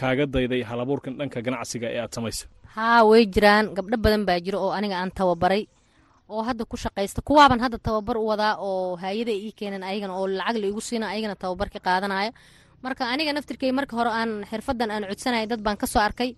kaaga 0.00 0.26
dayday 0.26 0.62
halabuurkan 0.70 1.14
dhanka 1.18 1.38
ganacsiga 1.46 1.86
ee 1.94 2.00
aad 2.04 2.12
samaysa 2.16 2.46
haa 2.76 3.02
way 3.10 3.22
jiraan. 3.34 3.74
Gabdho 3.76 3.96
badan 4.04 4.22
baa 4.28 4.38
jiro 4.46 4.58
oo 4.66 4.70
aniga 4.78 4.96
aan 5.02 5.10
tababaray 5.10 5.62
oo 6.32 6.42
hadda 6.48 6.64
ku 6.64 6.76
shaqaysta. 6.76 7.20
Kuwaaban 7.28 7.60
hadda 7.64 7.78
tababar 7.78 8.16
u 8.18 8.26
wadaa 8.30 8.54
oo 8.68 8.96
haayada 9.02 9.30
ii 9.32 9.52
keenan 9.58 9.82
ayagana 9.90 10.14
oo 10.18 10.26
lacag 10.26 10.56
la 10.62 10.66
igu 10.72 10.80
siina 10.80 11.06
ayagana 11.14 11.34
tababarka 11.42 11.78
qaadanaya 11.86 12.30
marka 12.82 13.04
aniga 13.12 13.32
naftirkey 13.32 13.72
marka 13.78 13.94
hore 13.98 14.10
aan 14.10 14.30
xirfadan 14.50 14.90
aan 14.90 15.04
codsanaya 15.10 15.46
dad 15.46 15.60
baan 15.66 15.76
ka 15.76 15.86
soo 15.86 16.00
arkay. 16.08 16.30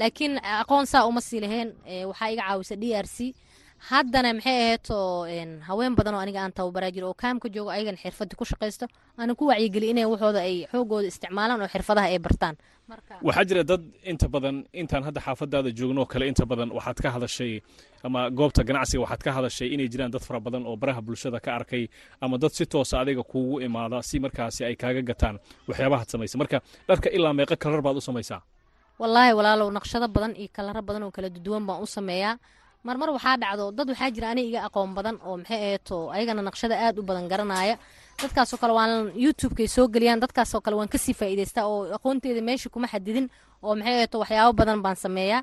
Laakiin 0.00 0.38
aqoon 0.62 0.86
saa 0.86 1.04
uma 1.10 1.20
sii 1.20 1.40
laheen 1.44 1.68
waxaa 2.10 2.30
iga 2.32 2.42
caawisa 2.48 2.76
d 2.82 2.84
r 2.94 3.06
c 3.06 3.34
haddana 3.88 4.32
maxay 4.36 4.56
aheeto 4.62 5.24
haween 5.68 5.94
badan 5.96 6.14
oo 6.14 6.20
aniga 6.20 6.40
aan 6.44 6.52
tababaraa 6.52 6.90
jiro 6.94 7.08
oo 7.08 7.14
kaamka 7.22 7.48
joogo 7.48 7.70
ayagana 7.70 7.96
xirfadii 7.96 8.36
ku 8.36 8.44
shaqaysto 8.44 8.86
aana 9.18 9.34
ku 9.34 9.46
wacyigeliy 9.50 9.90
inay 9.90 10.04
waxooda 10.04 10.40
ay 10.44 10.66
xoogooda 10.72 11.08
isticmaalaan 11.08 11.62
oo 11.64 11.68
xirfadaha 11.74 12.06
ay 12.12 12.18
bartaan. 12.18 12.56
Waxaa 13.22 13.44
jira 13.48 13.62
dad 13.64 13.82
inta 14.04 14.28
badan 14.28 14.66
intaan 14.72 15.02
hadda 15.08 15.20
xaafadaada 15.26 15.70
joogno 15.72 16.04
kale 16.06 16.28
inta 16.28 16.44
badan 16.46 16.68
waxaad 16.76 16.98
ka 17.02 17.08
hadashay 17.16 17.62
ama 18.04 18.30
goobta 18.30 18.62
ganacsiga 18.68 19.00
waxaad 19.04 19.22
ka 19.24 19.30
hadashay 19.32 19.68
inay 19.74 19.88
jiraan 19.88 20.10
dad 20.12 20.22
fara 20.28 20.40
badan 20.40 20.66
oo 20.68 20.76
baraha 20.76 21.00
bulshada 21.00 21.40
ka 21.40 21.50
arkay 21.58 21.88
ama 22.20 22.36
dad 22.38 22.52
si 22.52 22.66
toosa 22.66 23.00
adiga 23.00 23.22
kuugu 23.22 23.60
imaada 23.64 24.02
si 24.02 24.20
markaasi 24.20 24.64
ay 24.68 24.76
kaaga 24.76 25.02
gataan 25.02 25.36
waxyaabahaad 25.68 26.08
samaysa. 26.12 26.36
Marka 26.38 26.60
dharka 26.88 27.08
ilaa 27.16 27.32
meeqa 27.32 27.56
kalar 27.56 27.80
baad 27.82 27.96
u 27.96 28.00
samaysaa? 28.00 28.42
Wallaahi 29.00 29.32
walaalow 29.38 29.70
naqshado 29.72 30.08
badan 30.08 30.36
iyo 30.36 30.48
kalaro 30.52 30.82
badan 30.82 31.02
oo 31.02 31.10
kala 31.10 31.28
duwan 31.30 31.64
baan 31.66 31.80
u 31.82 31.86
sameeyaa 31.86 32.36
marmar 32.86 33.08
waxaa 33.16 33.36
dhacdo 33.42 33.64
dad 33.76 33.88
waxaa 33.92 34.10
jira 34.14 34.28
aniga 34.32 34.48
iga 34.50 34.60
aqoon 34.68 34.94
badan 34.96 35.16
oo 35.26 35.36
maxay 35.40 35.58
aheeto 35.66 35.96
ayagana 36.14 36.42
naqshada 36.48 36.74
aad 36.84 36.98
u 36.98 37.02
badan 37.02 37.28
garanaya. 37.32 37.76
Dadkaasoo 38.22 38.58
kale 38.62 38.72
waan 38.78 38.92
youtubekay 39.24 39.68
soo 39.68 39.86
geliyaan 39.94 40.20
dadkaasoo 40.24 40.60
kale 40.64 40.76
waan 40.76 40.88
ka 40.88 40.98
sii 40.98 41.14
faa'iidaystaa 41.20 41.64
oo 41.72 41.80
aqoonteeda 41.96 42.40
meesha 42.48 42.68
kuma 42.74 42.86
xadidin 42.92 43.26
oo 43.62 43.74
maxay 43.76 43.94
aheeto 43.96 44.16
waxyaabo 44.22 44.52
badan 44.60 44.78
baan 44.84 44.96
sameeyaa. 44.96 45.42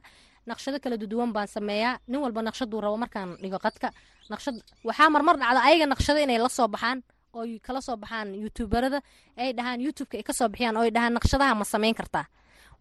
Naqshado 0.50 0.77
kala 0.84 0.96
duduwan 1.01 1.32
baan 1.36 1.48
sameeyaa. 1.48 2.00
Nin 2.08 2.20
walba 2.24 2.41
naqshaduu 2.41 2.82
rabo 2.82 2.98
markaan 3.03 3.29
dhigo 3.41 3.60
qadka 3.65 3.88
naqshad 4.32 4.56
waxaa 4.88 5.10
marmar 5.10 5.36
dhacda 5.41 5.60
ayaga 5.67 5.86
naqshado 5.94 6.20
inay 6.25 6.38
la 6.46 6.50
soo 6.50 6.67
baxaan 6.67 7.03
oy 7.34 7.60
kala 7.65 7.82
soo 7.82 7.98
baxaan 7.98 8.34
youtuberada 8.44 9.00
ay 9.38 9.53
dhahaan 9.58 9.79
youtubeka 9.86 10.17
ay 10.17 10.24
ka 10.24 10.34
soo 10.34 10.48
bixiyaan 10.50 10.77
oo 10.77 10.84
ay 10.88 10.91
dhahaan 10.96 11.13
naqshadaha 11.17 11.53
ma 11.60 11.65
samayn 11.74 11.94
kartaa. 12.00 12.25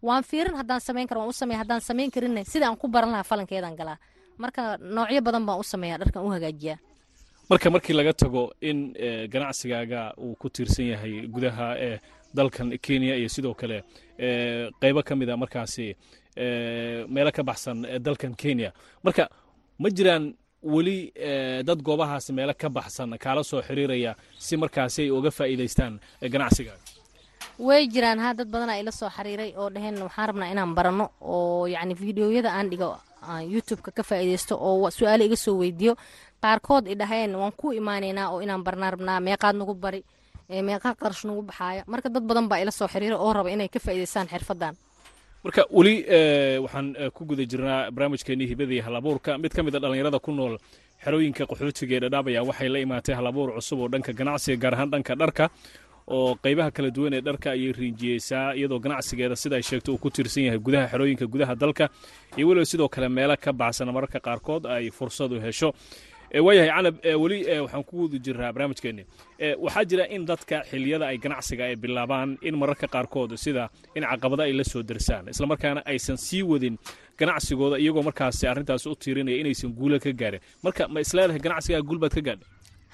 Waan 0.01 0.23
fiirin 0.29 0.55
haddaan 0.59 0.81
samayn 0.81 1.07
karo 1.09 1.19
waan 1.21 1.29
u 1.29 1.33
sameeya 1.41 1.59
haddaan 1.61 1.81
samayn 1.81 2.09
karinna 2.11 2.41
sida 2.45 2.65
aan 2.69 2.77
ku 2.81 2.87
baran 2.87 3.11
lahaa 3.13 3.23
falankeedaan 3.31 3.75
galaa 3.75 3.97
marka 4.37 4.77
noocyo 4.95 5.21
badan 5.27 5.45
baan 5.47 5.59
u 5.59 5.63
sameeya 5.63 5.97
dharkan 6.01 6.21
u 6.25 6.29
hagaajiyaa. 6.35 6.77
Marka 7.49 7.69
markii 7.69 7.93
laga 7.99 8.13
tago 8.13 8.43
in 8.61 8.93
ganacsigaaga 9.33 10.01
uu 10.23 10.35
ku 10.41 10.49
tiirsan 10.49 10.85
yahay 10.93 11.27
gudaha 11.33 11.67
ee 11.87 11.99
dalkan 12.37 12.69
kenya 12.85 13.15
iyo 13.15 13.29
sidoo 13.29 13.53
kale 13.53 13.77
qeybo 14.81 15.01
ka 15.07 15.15
mid 15.15 15.29
a 15.29 15.37
markaasi 15.37 15.95
meelo 17.15 17.31
ka 17.31 17.43
baxsan 17.43 17.77
dalkan 18.05 18.33
kenya. 18.35 18.71
Marka 19.03 19.29
ma 19.79 19.89
jiraan 19.89 20.33
weli 20.63 21.11
dad 21.67 21.79
goobahaas 21.87 22.29
meelo 22.37 22.53
ka 22.53 22.69
baxsan 22.69 23.17
kaala 23.23 23.43
soo 23.43 23.61
xiriiraya 23.61 24.15
si 24.37 24.57
markaasi 24.57 25.01
ay 25.03 25.11
uga 25.11 25.31
faa'iidaystaan 25.31 25.93
ganacsigaaga 26.33 26.81
way 27.67 27.87
jiraan 27.93 28.19
ha 28.19 28.33
dad 28.33 28.49
badanaa 28.53 28.77
ila 28.81 28.91
soo 28.91 29.09
xiriiray 29.17 29.53
oo 29.57 29.69
dhaheen 29.69 30.01
waxaan 30.05 30.27
rabnaa 30.29 30.51
inaan 30.53 30.73
barano 30.77 31.05
oo 31.21 31.67
yacni 31.67 31.95
fideoyada 31.95 32.49
aan 32.57 32.69
dhigo 32.71 32.89
youtubeka 33.53 33.91
ka 33.97 34.03
faa'iidaysto 34.03 34.53
oo 34.67 34.89
su'aalo 34.97 35.23
iga 35.27 35.35
soo 35.35 35.55
weydiiyo 35.61 35.93
qaarkood 36.43 36.87
i 36.87 36.95
dhaheen 36.95 37.35
waan 37.35 37.51
ku 37.51 37.71
imaanaynaa 37.73 38.29
oo 38.33 38.39
inaan 38.41 38.63
barnaa 38.63 38.91
rabnaa 38.91 39.19
meeqaad 39.19 39.55
nagu 39.55 39.73
bari 39.73 40.01
meeqa 40.49 40.95
qarash 41.01 41.25
nagu 41.27 41.41
baxaaya. 41.41 41.83
Marka 41.87 42.09
dad 42.09 42.23
badan 42.23 42.47
baa 42.47 42.59
ila 42.63 42.71
soo 42.71 42.87
xiriiray 42.87 43.17
oo 43.19 43.33
raba 43.33 43.49
inay 43.51 43.67
ka 43.69 43.79
faa'iidaystaan 43.79 44.27
xirfadan 44.31 44.75
marka 45.43 45.61
weli 45.71 45.95
waxaan 46.63 46.87
ku 47.15 47.25
guda 47.29 47.43
jirnaa 47.51 47.91
barnaamijkeenii 47.91 48.47
hibadii 48.51 48.79
halabuurka. 48.85 49.37
Mid 49.37 49.51
ka 49.53 49.63
mid 49.63 49.75
a 49.75 49.79
dhallinyarada 49.79 50.19
ku 50.19 50.31
nool 50.31 50.55
xerooyinka 51.03 51.43
qaxootiga 51.45 51.95
ee 51.95 51.99
dhadhaab 52.03 52.27
ayaa 52.31 52.43
waxay 52.49 52.69
la 52.69 52.79
imaatay 52.79 53.15
halabuur 53.15 53.49
cusub 53.57 53.79
oo 53.79 53.87
dhanka 53.93 54.13
ganacsiga 54.13 54.57
gaar 54.63 54.73
ahaan 54.75 54.89
dhanka 54.93 55.13
dharka 55.15 55.45
oo 56.07 56.35
qaybaha 56.43 56.71
kala 56.71 56.89
duwan 56.95 57.13
ee 57.13 57.21
dharka 57.21 57.51
ayay 57.51 57.71
riinjiyeysaa 57.71 58.53
iyadoo 58.55 58.79
ganacsigeeda 58.79 59.35
sida 59.35 59.55
ay 59.55 59.63
sheegto 59.69 59.93
uu 59.93 59.97
ku 59.97 60.09
tiirsan 60.09 60.43
yahay 60.47 60.59
gudaha 60.59 60.87
xerooyinka 60.91 61.25
gudaha 61.27 61.55
dalka 61.55 61.89
iyo 62.37 62.47
weliba 62.47 62.65
sidoo 62.65 62.89
kale 62.89 63.09
meelo 63.09 63.35
ka 63.37 63.51
baxsan 63.53 63.91
mararka 63.91 64.19
qaarkood 64.19 64.65
ay 64.65 64.89
fursad 64.91 65.31
u 65.31 65.39
hesho. 65.41 65.73
Waayahay 66.45 66.69
canab 66.75 66.95
weli 67.23 67.37
waxaan 67.63 67.83
ku 67.87 67.95
wadi 68.03 68.19
jiraa 68.19 68.51
barnaamijkeenni 68.53 69.03
waxaa 69.63 69.83
jira 69.89 70.05
in 70.15 70.25
dadka 70.27 70.57
xiliyada 70.69 71.05
ay 71.07 71.17
ganacsiga 71.17 71.63
ay 71.65 71.75
bilaabaan 71.75 72.37
in 72.43 72.55
mararka 72.59 72.87
qaarkood 72.87 73.35
sida 73.39 73.69
in 73.95 74.03
caqabado 74.03 74.43
ay 74.43 74.51
la 74.53 74.63
soo 74.63 74.83
darsaan 74.83 75.29
islamarkaana 75.31 75.81
aysan 75.87 76.17
sii 76.17 76.43
wadin 76.43 76.75
ganacsigooda 77.19 77.79
iyagoo 77.79 78.03
markaasi 78.03 78.43
arrintaas 78.47 78.85
u 78.85 78.95
tiirinaya 78.95 79.37
inaysan 79.39 79.71
guula 79.71 79.99
ka 79.99 80.11
gaarin. 80.11 80.39
Marka 80.63 80.87
ma 80.91 80.99
isleedahay 80.99 81.39
ganacsigaa 81.39 81.81
guul 81.81 81.99
baad 82.03 82.13
ka 82.13 82.21
gaadhay 82.21 82.47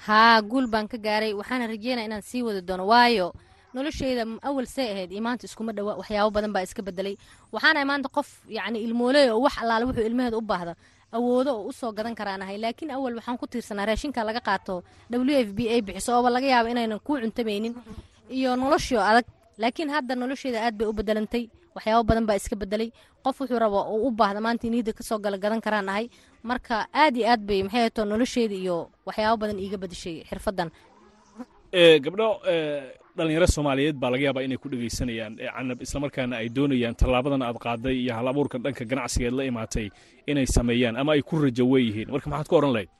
haa 0.06 0.42
guul 0.42 0.66
baan 0.66 0.88
ka 0.88 0.98
gaaray. 0.98 1.32
Waxaana 1.34 1.66
rajeynaya 1.66 2.06
inaan 2.06 2.22
sii 2.22 2.42
wadi 2.42 2.60
doono. 2.62 2.86
Waayo 2.86 3.32
nolosheyda 3.74 4.24
awal 4.42 4.66
say 4.66 4.86
ahayd 4.92 5.12
iyo 5.12 5.22
maanta 5.22 5.46
iskuma 5.46 5.72
dhawa. 5.72 5.94
Waxyaabo 6.00 6.30
badan 6.30 6.52
baa 6.52 6.62
iska 6.62 6.82
bedelay 6.82 7.16
waxaana 7.52 7.84
maanta 7.84 8.08
qof 8.08 8.28
yacni 8.48 8.78
ilmooley 8.86 9.30
oo 9.30 9.40
wax 9.40 9.54
allaale 9.62 9.84
wuxuu 9.88 10.06
ilmaheeda 10.06 10.36
u 10.38 10.40
baahda 10.40 10.74
awoodo 11.12 11.50
oo 11.58 11.68
u 11.68 11.72
soo 11.72 11.92
gadan 11.92 12.14
karaan 12.14 12.42
ahay. 12.42 12.58
Laakiin 12.58 12.90
awal 12.90 13.14
waxaan 13.18 13.38
ku 13.38 13.46
tiirsanaa 13.46 13.86
raashinka 13.86 14.24
laga 14.24 14.40
qaato. 14.40 14.82
W 15.10 15.32
f 15.46 15.50
b 15.54 15.58
ay 15.68 15.80
bixiso 15.82 16.12
ooba 16.18 16.30
laga 16.30 16.46
yaabo 16.46 16.68
inaynan 16.70 17.00
kuu 17.00 17.18
cuntamaynin 17.22 17.74
iyo 18.30 18.56
noloshii 18.56 18.96
oo 18.98 19.02
adag. 19.10 19.26
Laakiin 19.58 19.90
hadda 19.90 20.14
nolosheeda 20.14 20.58
aad 20.66 20.74
bay 20.78 20.86
u 20.86 20.92
bedelantay 20.92 21.48
waxyaabo 21.76 22.02
badan 22.08 22.26
baa 22.28 22.36
iska 22.40 22.56
bedelay. 22.56 22.88
Qof 23.24 23.40
wuxuu 23.40 23.58
raba 23.58 23.80
uu 23.92 24.08
u 24.08 24.10
baahda 24.10 24.40
maanta 24.40 24.66
iniida 24.66 24.92
ka 24.92 25.02
soo 25.02 25.18
gala 25.18 25.38
gadan 25.38 25.60
karaan 25.60 25.88
ahay. 25.88 26.06
Marka 26.42 26.86
aad 26.92 27.16
iyo 27.16 27.26
aad 27.32 27.40
bay 27.48 27.62
maxay 27.62 27.90
to 27.90 28.04
nolosheeda 28.04 28.54
iyo 28.54 28.90
waxyaabo 29.06 29.36
badan 29.42 29.58
iiga 29.58 29.76
bedeshay 29.82 30.16
xirfadan. 30.30 30.70
Gabdho 32.04 32.28
dhalinyaro 33.16 33.46
soomaaliyeed 33.46 33.96
baa 33.98 34.10
laga 34.10 34.24
yaabaa 34.26 34.42
inay 34.46 34.58
ku 34.62 34.68
dhegaysanayaan 34.70 35.34
canab 35.38 35.78
islamarkaana 35.82 36.36
ay 36.42 36.48
doonayaan 36.56 36.94
tallaabadan 36.94 37.42
aad 37.42 37.58
qaaday 37.64 37.94
iyo 38.02 38.14
hal 38.14 38.28
abuurkan 38.30 38.62
dhanka 38.62 38.84
ganacsigeed 38.90 39.34
la 39.38 39.44
imaatay 39.50 39.86
inay 40.30 40.46
sameeyaan 40.46 40.96
ama 40.96 41.12
ay 41.14 41.22
ku 41.22 41.38
rajo 41.42 41.64
weeyihiin 41.72 42.10
marka 42.14 42.30
maxaad 42.30 42.48
ku 42.50 42.56
odhan 42.58 42.72
lahayd? 42.74 42.90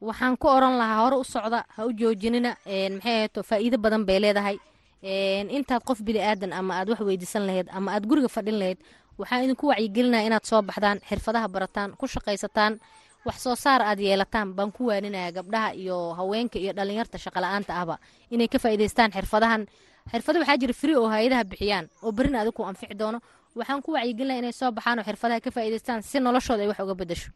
Waxaan 0.00 0.36
ku 0.42 0.46
odhan 0.48 0.74
lahaa 0.78 1.00
hore 1.04 1.16
u 1.22 1.24
socda 1.24 1.64
ha 1.74 1.80
u 1.86 1.90
joojinina 2.00 2.54
maxay 2.54 2.98
ahayto 2.98 3.42
faa'iido 3.42 3.78
badan 3.78 4.02
bay 4.06 4.18
leedahay 4.24 4.56
intaad 5.02 5.82
qof 5.84 6.00
bili 6.02 6.20
aadan 6.22 6.52
ama 6.52 6.74
aad 6.80 6.88
wax 6.90 7.00
weydiisan 7.00 7.46
lahayd 7.46 7.68
ama 7.72 7.92
aad 7.94 8.04
guriga 8.06 8.28
fadhin 8.28 8.58
lahayd 8.58 8.78
waxaan 9.18 9.44
idinku 9.44 9.66
wacyigelinaya 9.72 10.26
inaad 10.28 10.44
soo 10.44 10.62
baxdaan 10.62 10.98
xirfadaha 11.08 11.48
barataan 11.48 11.90
ku 11.96 12.06
shaqaysataan 12.06 12.78
wax 13.24 13.36
soo 13.44 13.56
saar 13.56 13.80
aad 13.82 14.00
yeelataan 14.00 14.52
baan 14.56 14.70
ku 14.72 14.86
waaninaya 14.88 15.32
gabdhaha 15.32 15.74
iyo 15.74 16.12
haweenka 16.18 16.58
iyo 16.58 16.72
dhallinyarta 16.72 17.18
shaqala-aanta 17.18 17.72
ahba. 17.80 17.96
Inay 18.30 18.48
ka 18.48 18.58
faa'iidaystaan 18.58 19.10
xirfadahan. 19.12 19.66
Xirfado 20.12 20.38
waxaa 20.40 20.56
jira 20.56 20.72
fri 20.72 20.94
oo 20.96 21.08
hay'adaha 21.08 21.44
bixiyaan 21.44 21.86
oo 22.02 22.12
berina 22.12 22.40
adigu 22.40 22.64
anfici 22.64 22.94
doono. 22.94 23.20
Waxaan 23.56 23.82
ku 23.84 23.92
wacyigelinaya 23.92 24.38
inay 24.40 24.52
soo 24.52 24.70
baxaan 24.72 24.98
oo 24.98 25.04
xirfadaha 25.04 25.40
ka 25.40 25.50
faa'iidaystaan 25.50 26.00
si 26.02 26.16
noloshooda 26.20 26.62
ay 26.64 26.68
wax 26.72 26.80
uga 26.80 26.94
bedasho 26.94 27.30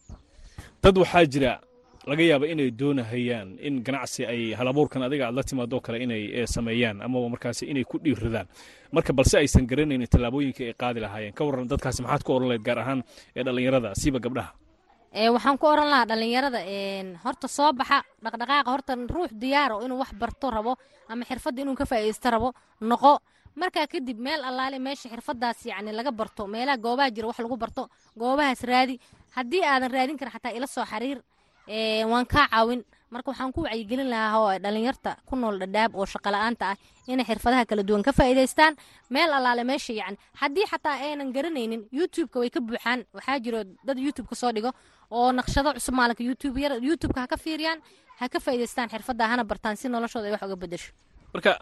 dad 0.83 0.96
waxaa 0.98 1.24
jira 1.33 1.61
laga 2.07 2.23
yaaba 2.23 2.47
inay 2.53 2.71
doonahayaan 2.71 3.49
in 3.67 3.83
ganacsi 3.87 4.27
ay 4.27 4.53
halabuurkan 4.59 5.03
adiga 5.07 5.27
aad 5.29 5.35
la 5.35 5.43
timaadoo 5.43 5.81
kale 5.81 5.99
inay 6.05 6.47
sameeyaan 6.47 7.01
amaba 7.03 7.29
markaasi 7.35 7.64
inay 7.73 7.85
ku 7.85 7.97
dhiiradaan 7.99 8.47
marka 8.93 9.12
balse 9.12 9.35
aysan 9.40 9.67
garanaynin 9.67 10.09
tallaabooyinka 10.09 10.62
ay 10.64 10.75
qaadi 10.83 11.01
lahaayeen. 11.01 11.33
Ka 11.35 11.45
warran 11.45 11.69
dadkaasi 11.69 12.03
maxaad 12.03 12.23
ku 12.25 12.33
odhan 12.37 12.49
lahayd 12.49 12.62
gaar 12.69 12.79
ahaan 12.79 13.01
dhallinyarada 13.35 13.95
siiba 13.95 14.19
gabdhaha. 14.21 14.53
Waxaan 15.35 15.57
ku 15.59 15.67
oran 15.67 15.88
lahaa 15.88 16.07
dhallinyarada 16.11 16.61
horta 17.25 17.49
soo 17.49 17.73
baxa 17.73 18.03
dhaqdhaqaaqa 18.23 18.71
horta 18.71 18.93
ruux 19.14 19.31
diyaaro 19.33 19.81
inuu 19.85 19.99
wax 20.03 20.12
barto 20.12 20.51
rabo 20.51 20.77
ama 21.09 21.25
xirfadda 21.25 21.62
inuu 21.62 21.75
ka 21.75 21.85
faa'iidaysto 21.87 22.31
rabo 22.31 22.53
noqo. 22.81 23.19
Markaa 23.57 23.87
kadib 23.87 24.19
meel 24.19 24.43
allaale 24.45 24.79
meesha 24.79 25.09
xirfadaas 25.09 25.64
yacni 25.67 25.93
laga 25.95 26.11
barto 26.12 26.47
meelaha 26.47 26.77
goobaha 26.77 27.11
jira 27.14 27.27
wax 27.31 27.38
lagu 27.38 27.57
barto 27.57 27.88
goobahaas 28.19 28.62
raadi. 28.67 28.99
Haddii 29.37 29.62
aadan 29.64 29.90
raadin 29.90 30.17
karin 30.19 30.33
xataa 30.35 30.53
ila 30.59 30.67
soo 30.67 30.85
xiriir 30.85 31.23
waan 31.68 32.27
kaa 32.27 32.46
caawin. 32.48 32.83
Marka 33.11 33.31
waxaan 33.31 33.53
ku 33.53 33.61
wacyigelin 33.62 34.09
lahaa 34.11 34.38
oo 34.42 34.59
dhallinyarta 34.59 35.16
ku 35.29 35.37
nool 35.37 35.59
dhadhaab 35.62 35.94
oo 35.94 36.07
shaqala-aanta 36.07 36.64
ah 36.72 36.77
inay 37.07 37.24
xirfadaha 37.24 37.64
kala 37.66 37.83
duwan 37.83 38.03
ka 38.03 38.12
faa'iidaystaan. 38.12 38.74
Meel 39.11 39.31
allaale 39.33 39.62
meesha 39.64 39.92
yacni. 39.92 40.18
Haddii 40.40 40.66
xataa 40.66 40.96
aynan 41.07 41.31
garanaynin 41.33 41.87
youtubeka 41.92 42.40
way 42.40 42.50
ka 42.50 42.61
buuxaan. 42.61 43.05
Waxaa 43.14 43.38
jiro 43.44 43.62
dad 43.87 43.98
youtubeka 43.98 44.35
soo 44.35 44.50
dhigo 44.53 44.70
oo 45.11 45.31
naqshado 45.33 45.70
cusub 45.79 45.94
maalinka 45.94 46.24
youtube 46.24 46.59
yar 46.61 46.72
youtubeka 46.83 47.20
ha 47.20 47.27
ka 47.27 47.37
fiiriyaan 47.37 47.79
ha 48.18 48.29
ka 48.29 48.38
faa'iidaystaan 48.40 48.88
xirfadda 48.90 49.29
hana 49.31 49.44
bartaan 49.44 49.77
si 49.77 49.88
noloshooda 49.88 50.27
ay 50.27 50.33
wax 50.35 50.42
uga 50.42 50.57
bedesho 50.57 50.90
marka 51.35 51.53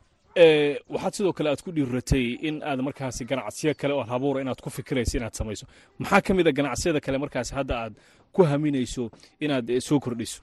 waxaad 0.95 1.13
sidoo 1.15 1.33
kale 1.37 1.49
aad 1.53 1.61
ku 1.65 1.71
dhiiratay 1.77 2.27
in 2.49 2.63
aad 2.65 2.81
markaasi 2.81 3.25
ganacsiyo 3.29 3.75
kale 3.77 3.93
oo 3.93 4.05
habuura 4.13 4.41
inaad 4.41 4.61
ku 4.65 4.71
fikirayso 4.71 5.19
inaad 5.19 5.35
samayso. 5.37 5.67
Maxaa 6.01 6.21
ka 6.25 6.33
mid 6.35 6.47
a 6.49 6.53
ganacsiyada 6.53 7.01
kale 7.05 7.19
markaasi 7.19 7.53
hadda 7.55 7.75
aad 7.85 7.93
ku 8.33 8.43
haminayso 8.45 9.11
inaad 9.41 9.69
soo 9.81 10.01
kordhiso? 10.01 10.43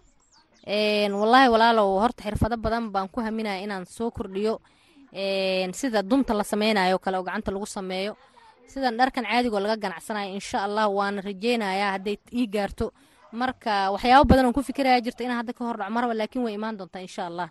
Wallaahi 1.19 1.49
walaalow 1.49 1.99
horta 1.99 2.23
xirfado 2.23 2.57
badan 2.57 2.91
baan 2.91 3.07
ku 3.09 3.19
haminaya 3.21 3.61
inaan 3.63 3.85
soo 3.85 4.11
kordhiyo. 4.11 4.59
Sida 5.73 6.01
dunta 6.03 6.33
la 6.33 6.43
sameynayo 6.43 6.99
kale 6.99 7.17
oo 7.17 7.23
gacanta 7.23 7.51
lagu 7.51 7.65
sameeyo. 7.65 8.15
Sidan 8.67 8.97
dharkan 8.97 9.25
caadigoo 9.25 9.59
laga 9.59 9.77
ganacsanayo 9.77 10.33
insha 10.35 10.63
allah 10.63 10.85
waana 10.89 11.21
rajeynayaa 11.21 11.91
hadday 11.91 12.17
ii 12.33 12.47
gaarto. 12.47 12.93
Marka 13.31 13.91
waxyaabo 13.91 14.25
badan 14.29 14.45
oon 14.45 14.53
ku 14.53 14.61
fikiraya 14.63 15.01
jirta 15.01 15.23
inaan 15.23 15.37
hadda 15.41 15.53
ka 15.53 15.65
hor 15.65 15.77
dhac 15.77 15.89
maraba 15.89 16.13
laakiin 16.13 16.43
way 16.45 16.53
imaan 16.53 16.77
doontaa 16.77 17.01
insha 17.01 17.25
allah 17.25 17.49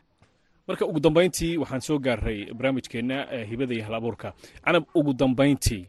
marka 0.69 0.87
ugu 0.87 1.01
dambayntii 1.01 1.57
waxaan 1.59 1.81
soo 1.81 1.99
gaaray 1.99 2.51
barnaamijkeenna 2.55 3.17
hibada 3.51 3.75
iyo 3.75 3.85
hal 3.85 3.95
abuurka 3.95 4.33
canab 4.65 4.85
ugu 4.95 5.13
dambayntii 5.15 5.87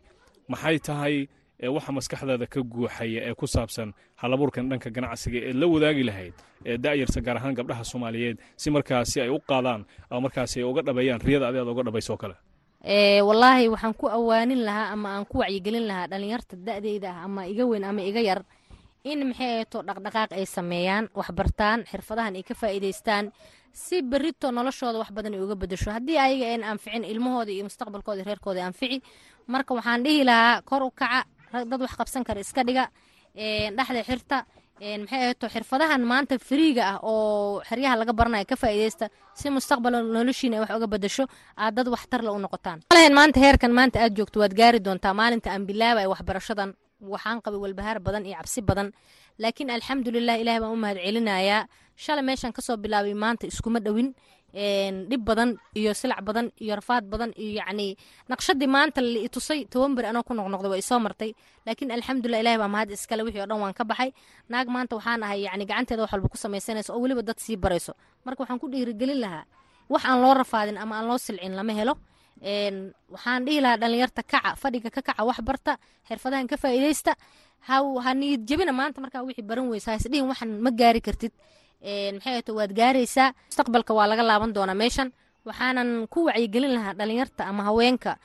maxay 0.47 0.79
tahay 0.79 1.27
waxa 1.67 1.91
maskaxdaada 1.91 2.47
ka 2.47 2.61
guuxaya 2.63 3.21
ee 3.29 3.33
ku 3.35 3.47
saabsan 3.47 3.93
halabuurkan 4.21 4.69
dhanka 4.69 4.89
ganacsiga 4.89 5.39
eed 5.49 5.55
la 5.59 5.67
wadaagi 5.67 6.03
lahayd 6.09 6.33
ee 6.65 6.77
da'yarta 6.77 7.19
gaar 7.21 7.37
ahaan 7.37 7.55
gabdhaha 7.59 7.83
soomaaliyeed 7.83 8.37
si 8.55 8.69
markaasi 8.71 9.21
ay 9.21 9.29
u 9.29 9.39
qaadaan 9.39 9.83
ama 10.09 10.19
markaasi 10.21 10.59
ay 10.59 10.65
uga 10.71 10.81
dhabeeyaan 10.87 11.19
riyada 11.21 11.47
adi 11.49 11.59
uga 11.59 11.83
dhabayso 11.83 12.15
kale. 12.17 12.35
Wallaahi 13.27 13.67
waxaan 13.67 13.93
ku 13.93 14.07
awaanin 14.07 14.63
lahaa 14.63 14.93
ama 14.95 15.09
aan 15.19 15.25
ku 15.27 15.43
wacyigelin 15.43 15.83
lahaa 15.87 16.07
dhallinyarta 16.07 16.55
da'deyda 16.55 17.09
ah 17.11 17.23
ama 17.27 17.43
iga 17.47 17.65
weyn 17.67 17.83
ama 17.83 18.01
iga 18.01 18.21
yar 18.23 18.41
in 19.03 19.27
maxay 19.27 19.61
ato 19.67 19.83
dhaqdhaqaaq 19.83 20.31
ay 20.39 20.45
sameeyaan 20.47 21.09
waxbartaan 21.11 21.83
xirfadahan 21.91 22.35
ay 22.39 22.43
ka 22.47 22.53
faa'iidaystaan 22.55 23.31
si 23.75 23.99
berito 24.01 24.47
noloshooda 24.51 24.99
wax 25.03 25.11
badan 25.11 25.33
ay 25.35 25.41
uga 25.43 25.55
bedesho 25.59 25.91
haddii 25.91 26.17
ayaga 26.17 26.45
aan 26.55 26.63
anficin 26.63 27.03
ilmahooda 27.03 27.51
iyo 27.51 27.63
mustaqbalkooda 27.67 28.23
reerkooda 28.23 28.63
anfici 28.67 29.03
marka 29.47 29.73
waxaan 29.75 30.03
dhihi 30.03 30.23
lahaa 30.23 30.61
kor 30.63 30.83
u 30.87 30.91
kaca 30.91 31.27
dad 31.51 31.81
wax 31.81 31.93
qabsan 31.99 32.23
kara. 32.27 32.39
Iska 32.41 32.61
dhiga 32.67 32.85
dhexda 33.77 34.03
xirta 34.09 34.37
maxay 34.79 35.19
ahayto 35.23 35.45
xirfadahan 35.53 36.01
maanta 36.11 36.35
fariiga 36.49 36.83
ah 36.91 36.97
oo 37.03 37.59
xeryaha 37.69 37.95
laga 38.01 38.13
baranayo 38.19 38.45
ka 38.51 38.55
faa'iidaysta 38.55 39.05
si 39.39 39.49
mustaqbal 39.49 39.93
noloshiina 40.15 40.55
ay 40.57 40.61
wax 40.63 40.71
uga 40.79 40.87
bedesho 40.93 41.23
aad 41.57 41.73
dad 41.75 41.87
waxtarle 41.93 42.29
u 42.31 42.39
noqotaan. 42.39 42.79
Malahayn 42.91 43.13
maanta 43.19 43.37
heerkan 43.43 43.71
maanta 43.79 43.97
aad 44.03 44.13
joogto 44.17 44.39
waad 44.39 44.53
gaari 44.59 44.79
doontaa 44.79 45.13
maalinta 45.13 45.51
aan 45.51 45.65
bilaabaya 45.69 46.07
waxbarashadan. 46.13 46.69
Waxaan 47.13 47.39
qabay 47.43 47.59
walbahaar 47.63 47.99
badan 47.99 48.23
iyo 48.25 48.35
cabsi 48.39 48.61
badan. 48.69 48.87
Laakiin 49.41 49.69
alxamdulilah 49.71 50.35
ilahay 50.41 50.59
baan 50.63 50.71
u 50.75 50.79
mahad 50.83 50.97
celinayaa 51.05 51.67
shalay 52.03 52.23
meeshaan 52.29 52.53
ka 52.55 52.61
soo 52.61 52.77
bilaabay 52.83 53.13
maanta 53.23 53.47
iskuma 53.51 53.79
dhowin 53.85 54.15
dhib 54.53 55.21
badan 55.29 55.49
iyo 55.79 55.93
silac 55.93 56.21
badan 56.27 56.51
iyo 56.63 56.73
rafaad 56.79 57.03
badan 57.11 57.31
iyo 57.37 57.51
yacni 57.61 57.95
naqshadii 58.29 58.67
maanta 58.75 59.01
la 59.01 59.19
itusay 59.27 59.65
toban 59.71 59.93
beri 59.95 60.07
anoo 60.11 60.23
ku 60.23 60.33
noqnoqday 60.33 60.69
waa 60.73 60.81
isoo 60.83 60.99
martay. 60.99 61.31
Laakiin 61.65 61.91
alxamdulilah 61.91 62.39
ilahi 62.43 62.57
baa 62.57 62.67
mahad 62.75 62.89
iskale 62.91 63.21
wixii 63.23 63.43
o 63.45 63.47
dhan 63.49 63.59
waan 63.61 63.73
ka 63.73 63.83
baxay. 63.83 64.09
Naag 64.49 64.67
maanta 64.73 64.95
waxaan 64.97 65.21
ahay 65.23 65.41
yacni 65.45 65.65
gacanteeda 65.69 66.01
wax 66.03 66.11
walba 66.13 66.29
ku 66.33 66.37
samaysanaysa 66.37 66.93
oo 66.93 66.99
weliba 67.03 67.21
dad 67.21 67.37
sii 67.37 67.57
barayso. 67.63 67.93
Marka 68.25 68.41
waxaan 68.43 68.59
ku 68.59 68.67
dhiirigelin 68.71 69.19
lahaa 69.23 69.45
wax 69.89 70.01
aan 70.05 70.19
loo 70.23 70.33
rafaadin 70.33 70.77
ama 70.81 70.93
aan 70.97 71.05
loo 71.09 71.17
silcin 71.17 71.53
lama 71.59 71.73
helo. 71.79 71.93
Waxaan 73.13 73.45
dhihi 73.45 73.59
lahaa 73.61 73.77
dhalinyarta 73.81 74.21
kaca 74.23 74.55
fadhiga 74.61 74.89
ka 74.89 75.01
kaca 75.01 75.21
wax 75.29 75.39
barta 75.45 75.77
xirfadahan 76.09 76.47
ka 76.49 76.57
faa'iidaysta. 76.57 77.13
Ha 77.67 78.13
niyad 78.15 78.41
jebina 78.47 78.71
maanta 78.73 78.97
markaa 79.03 79.21
wixii 79.27 79.45
baran 79.45 79.67
weysa 79.69 79.91
hasdhihin 79.93 80.25
waxan 80.31 80.49
ma 80.63 80.71
gaari 80.71 81.01
kartid 81.01 81.33
maxay 81.83 82.41
waad 82.59 82.71
gaaraysaa? 82.79 83.33
Mustaqbalka 83.49 83.93
waa 83.93 84.07
laga 84.07 84.23
laaban 84.23 84.53
doonaa 84.53 84.75
meeshan. 84.75 85.11
Waxaanan 85.45 86.07
ku 86.09 86.25
wacyigelin 86.27 86.73
lahaa 86.77 86.93
dhalinyarta 86.93 87.45
ama 87.47 87.63
haweenka 87.63 88.17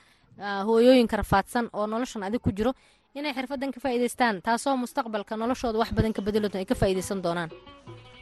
hooyooyinka 0.67 1.15
rafaadsan 1.17 1.69
oo 1.73 1.87
noloshan 1.87 2.23
adig 2.23 2.41
ku 2.41 2.51
jiro 2.51 2.73
inay 3.15 3.31
xirfadan 3.33 3.71
ka 3.71 3.79
faa'iidaystaan 3.79 4.41
taasoo 4.43 4.75
mustaqbalka 4.77 5.37
noloshooda 5.39 5.79
wax 5.79 5.89
badan 5.95 6.11
ka 6.13 6.21
bedelo 6.21 6.49
ay 6.53 6.65
ka 6.65 6.75
faa'iidaysan 6.75 7.23
doonaan. 7.23 7.49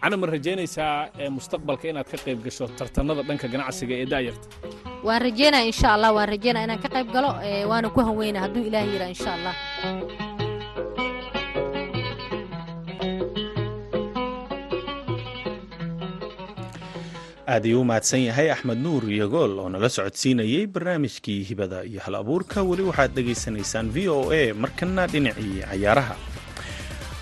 Cana 0.03 0.17
ma 0.17 0.27
rajaynaysaa 0.27 1.09
mustaqbalka 1.37 1.89
inaad 1.89 2.05
ka 2.11 2.17
qayb 2.25 2.43
gasho 2.45 2.67
tartanada 2.77 3.23
dhanka 3.23 3.47
ganacsiga 3.47 3.95
ee 3.97 4.05
daayarta 4.05 4.45
waan 5.03 5.21
rajeynaya 5.25 5.65
insha 5.65 5.87
allah 5.95 6.11
waan 6.15 6.29
rajeynaya 6.29 6.65
inaan 6.67 6.81
ka 6.85 6.89
qayb 6.95 7.09
galo 7.15 7.29
waana 7.71 7.89
ku 7.89 7.99
haweyna 8.05 8.39
hadduu 8.45 8.63
ilaah 8.69 8.85
yira 8.93 9.07
insha 9.09 9.33
allah 9.33 9.55
aad 17.47 17.65
ayuu 17.65 17.81
u 17.81 17.85
mahadsan 17.89 18.21
yahay 18.29 18.47
axmed 18.51 18.79
nuur 18.85 19.03
iyogool 19.11 19.59
oo 19.59 19.69
nala 19.69 19.89
socodsiinayey 19.89 20.67
barnaamijkii 20.67 21.43
hibada 21.49 21.83
iyo 21.83 21.99
hal 22.05 22.15
abuurka. 22.15 22.63
Weli 22.63 22.83
waxaad 22.89 23.11
dhegaysanaysaan 23.15 23.91
v 23.95 24.07
o 24.09 24.31
a 24.31 24.53
markana 24.53 25.07
dhinacii 25.07 25.61
cayaaraha. 25.67 26.15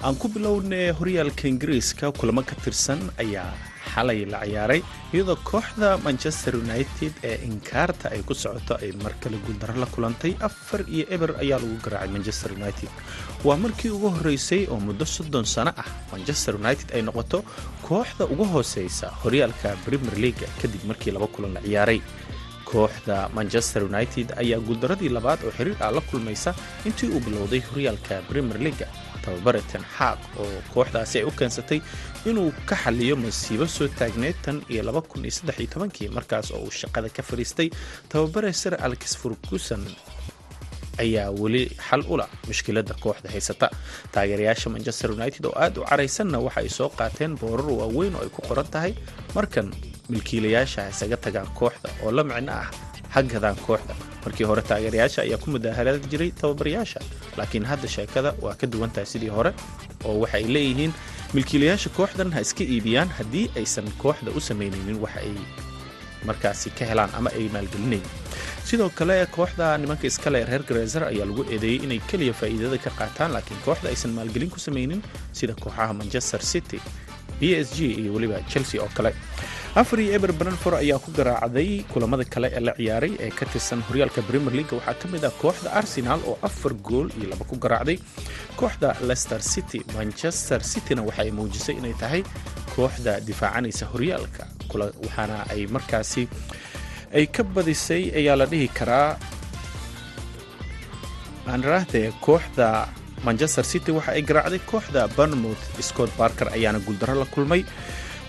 Aan 0.06 0.16
ku 0.22 0.28
bilownay 0.30 0.92
horyaalka 0.94 1.48
ingiriiska 1.48 2.12
kulamo 2.14 2.42
ka 2.46 2.56
tirsan 2.64 3.02
ayaa 3.18 3.54
xalay 3.94 4.26
la 4.26 4.40
ciyaaray 4.46 4.82
iyadoo 5.14 5.36
kooxda 5.44 5.98
manchester 6.06 6.56
united 6.56 7.14
ee 7.24 7.38
inkaarta 7.50 8.10
ay 8.14 8.22
ku 8.22 8.34
socoto 8.34 8.78
ay 8.78 8.92
mar 9.04 9.14
kale 9.22 9.38
guuldaro 9.46 9.74
la 9.82 9.86
kulantay. 9.90 10.38
Afar 10.40 10.86
iyo 10.88 11.06
eber 11.10 11.34
ayaa 11.42 11.60
lagu 11.60 11.78
garaacay 11.86 12.10
manchester 12.14 12.52
united 12.54 12.90
waa 13.48 13.58
markii 13.58 13.90
ugu 13.98 14.10
horreysay 14.16 14.64
oo 14.72 14.80
muddo 14.88 15.06
soddon 15.06 15.46
sano 15.46 15.72
ah 15.82 15.88
manchester 16.12 16.56
united 16.62 16.88
ay 16.96 17.02
noqoto 17.02 17.40
kooxda 17.88 18.24
ugu 18.34 18.46
hooseysa 18.54 19.08
horyaalka 19.24 19.70
premier 19.86 20.18
leaga 20.24 20.48
kadib 20.62 20.84
markii 20.90 21.12
laba 21.16 21.28
kulan 21.28 21.54
la 21.56 21.62
ciyaaray. 21.66 22.02
Kooxda 22.70 23.30
manchester 23.38 23.82
united 23.92 24.28
ayaa 24.42 24.60
guuldaradii 24.68 25.10
labaad 25.18 25.40
oo 25.46 25.52
xiriir 25.58 25.78
ah 25.86 25.92
la 25.98 26.02
kulmaysa 26.02 26.54
intii 26.86 27.10
uu 27.10 27.20
bilowday 27.26 27.62
horyaalka 27.70 28.22
premier 28.30 28.60
leaga 28.66 28.88
tababare 29.26 29.62
ten 29.72 29.84
xaaq 29.98 30.20
oo 30.42 30.62
kooxdaasi 30.74 31.18
ay 31.20 31.26
u 31.30 31.32
keensatay 31.40 31.82
inuu 32.30 32.54
ka 32.70 32.76
xaliyo 32.84 33.16
masiibo 33.24 33.66
soo 33.68 33.88
taagneed 34.00 34.38
tan 34.46 34.62
iyo 34.70 34.84
laba 34.86 35.02
kun 35.02 35.26
iyo 35.26 35.32
saddex 35.38 35.58
iyo 35.60 35.70
tobankii 35.74 36.10
markaas 36.18 36.52
oo 36.52 36.62
uu 36.66 36.72
shaqada 36.82 37.10
ka 37.10 37.22
fadhiistay 37.24 37.70
tababare 38.10 38.54
sir 38.54 38.74
alex 38.86 39.18
furguson 39.22 39.84
ayaa 41.00 41.32
weli 41.42 41.64
xal 41.88 42.04
ula 42.14 42.28
mushkiladda 42.48 42.94
kooxda 43.04 43.30
haysata. 43.32 43.68
Taageerayaasha 44.12 44.70
manchester 44.70 45.12
united 45.12 45.46
oo 45.46 45.54
aad 45.56 45.78
u 45.78 45.84
caraysanna 45.90 46.40
waxa 46.40 46.60
ay 46.62 46.70
soo 46.70 46.90
qaateen 46.90 47.36
boorar 47.40 47.70
waaweyn 47.80 48.16
oo 48.16 48.24
ay 48.26 48.30
ku 48.30 48.42
qoran 48.42 48.68
tahay 48.74 48.94
markan 49.36 49.72
milkiilayaasha 50.10 50.90
isaga 50.90 51.18
tagaan 51.18 51.48
kooxda 51.60 51.90
oo 52.04 52.12
la 52.12 52.24
micno 52.24 52.52
ah 52.52 52.68
hagadaan 53.16 53.56
kooxda. 53.68 53.94
Markii 54.26 54.46
hore 54.46 54.62
taageerayaasha 54.62 55.22
ayaa 55.26 55.38
ku 55.44 55.50
mudaaharad 55.50 56.04
jiray 56.12 56.32
tababarayaasha 56.32 57.00
laakiin 57.38 57.66
hadda 57.66 57.88
sheekada 57.88 58.36
waa 58.42 58.54
ka 58.60 58.68
duwan 58.68 58.92
tahay 58.94 59.06
sidii 59.14 59.32
hore 59.38 59.52
oo 60.06 60.20
waxa 60.22 60.38
ay 60.38 60.46
leeyihiin 60.56 60.94
milkiilayaasha 61.34 61.90
kooxdan 61.98 62.30
ha 62.36 62.40
iska 62.46 62.64
iibiyaan 62.64 63.10
haddii 63.18 63.48
aysan 63.58 63.88
kooxda 64.04 64.32
u 64.38 64.40
samaynaynin 64.50 65.00
waxa 65.04 65.20
ay 65.26 65.34
markaasi 66.30 66.70
ka 66.78 66.86
helaan 66.92 67.10
ama 67.18 67.30
ay 67.40 67.46
maalgelinayn 67.56 68.04
sidoo 68.70 68.90
kale 69.00 69.16
kooxda 69.36 69.78
nimanka 69.82 70.08
iskale 70.08 70.40
reer 70.50 70.64
gareeser 70.70 71.04
ayaa 71.12 71.26
lagu 71.32 71.44
eedeeyey 71.54 71.80
inay 71.86 72.00
keliya 72.10 72.34
faa'iidada 72.40 72.78
ka 72.86 72.90
qaataan 73.00 73.32
laakiin 73.36 73.60
kooxda 73.66 73.88
aysan 73.94 74.12
maalgelin 74.18 74.50
ku 74.56 74.60
samaynin 74.68 75.02
sida 75.40 75.54
kooxaha 75.64 75.94
manchester 76.02 76.42
city 76.52 76.80
b 77.40 77.42
s 77.66 77.68
g 77.78 77.80
iyo 78.02 78.14
weliba 78.16 78.38
chelsea 78.52 78.82
oo 78.84 78.90
kale 78.98 79.12
afar 79.76 80.00
iyo 80.04 80.12
eber 80.18 80.32
branfor 80.36 80.76
ayaa 80.76 81.00
ku 81.00 81.12
garaacday 81.16 81.84
kulamada 81.92 82.26
kale 82.34 82.48
ee 82.52 82.60
la 82.60 82.74
ciyaaray 82.76 83.14
ee 83.26 83.32
ka 83.32 83.46
tirsan 83.46 83.80
horyaalka 83.88 84.22
premier 84.30 84.52
league. 84.58 84.74
Waxaa 84.76 85.00
ka 85.02 85.08
mid 85.08 85.24
ah 85.24 85.32
kooxda 85.42 85.70
arsenal 85.80 86.20
oo 86.28 86.36
afar 86.44 86.74
gool 86.88 87.08
iyo 87.18 87.28
laba 87.32 87.46
ku 87.48 87.56
garaacday. 87.56 87.98
Kooxda 88.60 88.90
leicester 89.08 89.40
city 89.42 89.80
manchester 89.96 90.60
cityna 90.72 91.02
waxa 91.08 91.22
ay 91.24 91.32
muujisay 91.32 91.76
inay 91.80 91.96
tahay 92.02 92.22
kooxda 92.76 93.20
difaacanaysa 93.24 93.86
horyaalka 93.96 94.44
waxaana 94.76 95.48
ay 95.54 95.68
markaasi 95.72 96.28
ay 97.16 97.26
ka 97.32 97.44
badisay 97.44 98.12
ayaa 98.20 98.36
la 98.36 98.46
dhihi 98.52 98.68
karaa. 98.68 99.16
Aanraahdee 101.48 102.12
kooxda 102.20 102.68
manchester 103.24 103.64
city 103.64 103.92
waxa 103.96 104.12
ay 104.20 104.22
garaacday 104.28 104.60
kooxda 104.72 105.08
bournemouth. 105.16 105.64
Scott 105.80 106.12
barker 106.20 106.52
ayaana 106.52 106.80
guuldaro 106.84 107.16
la 107.24 107.26
kulmay 107.32 107.64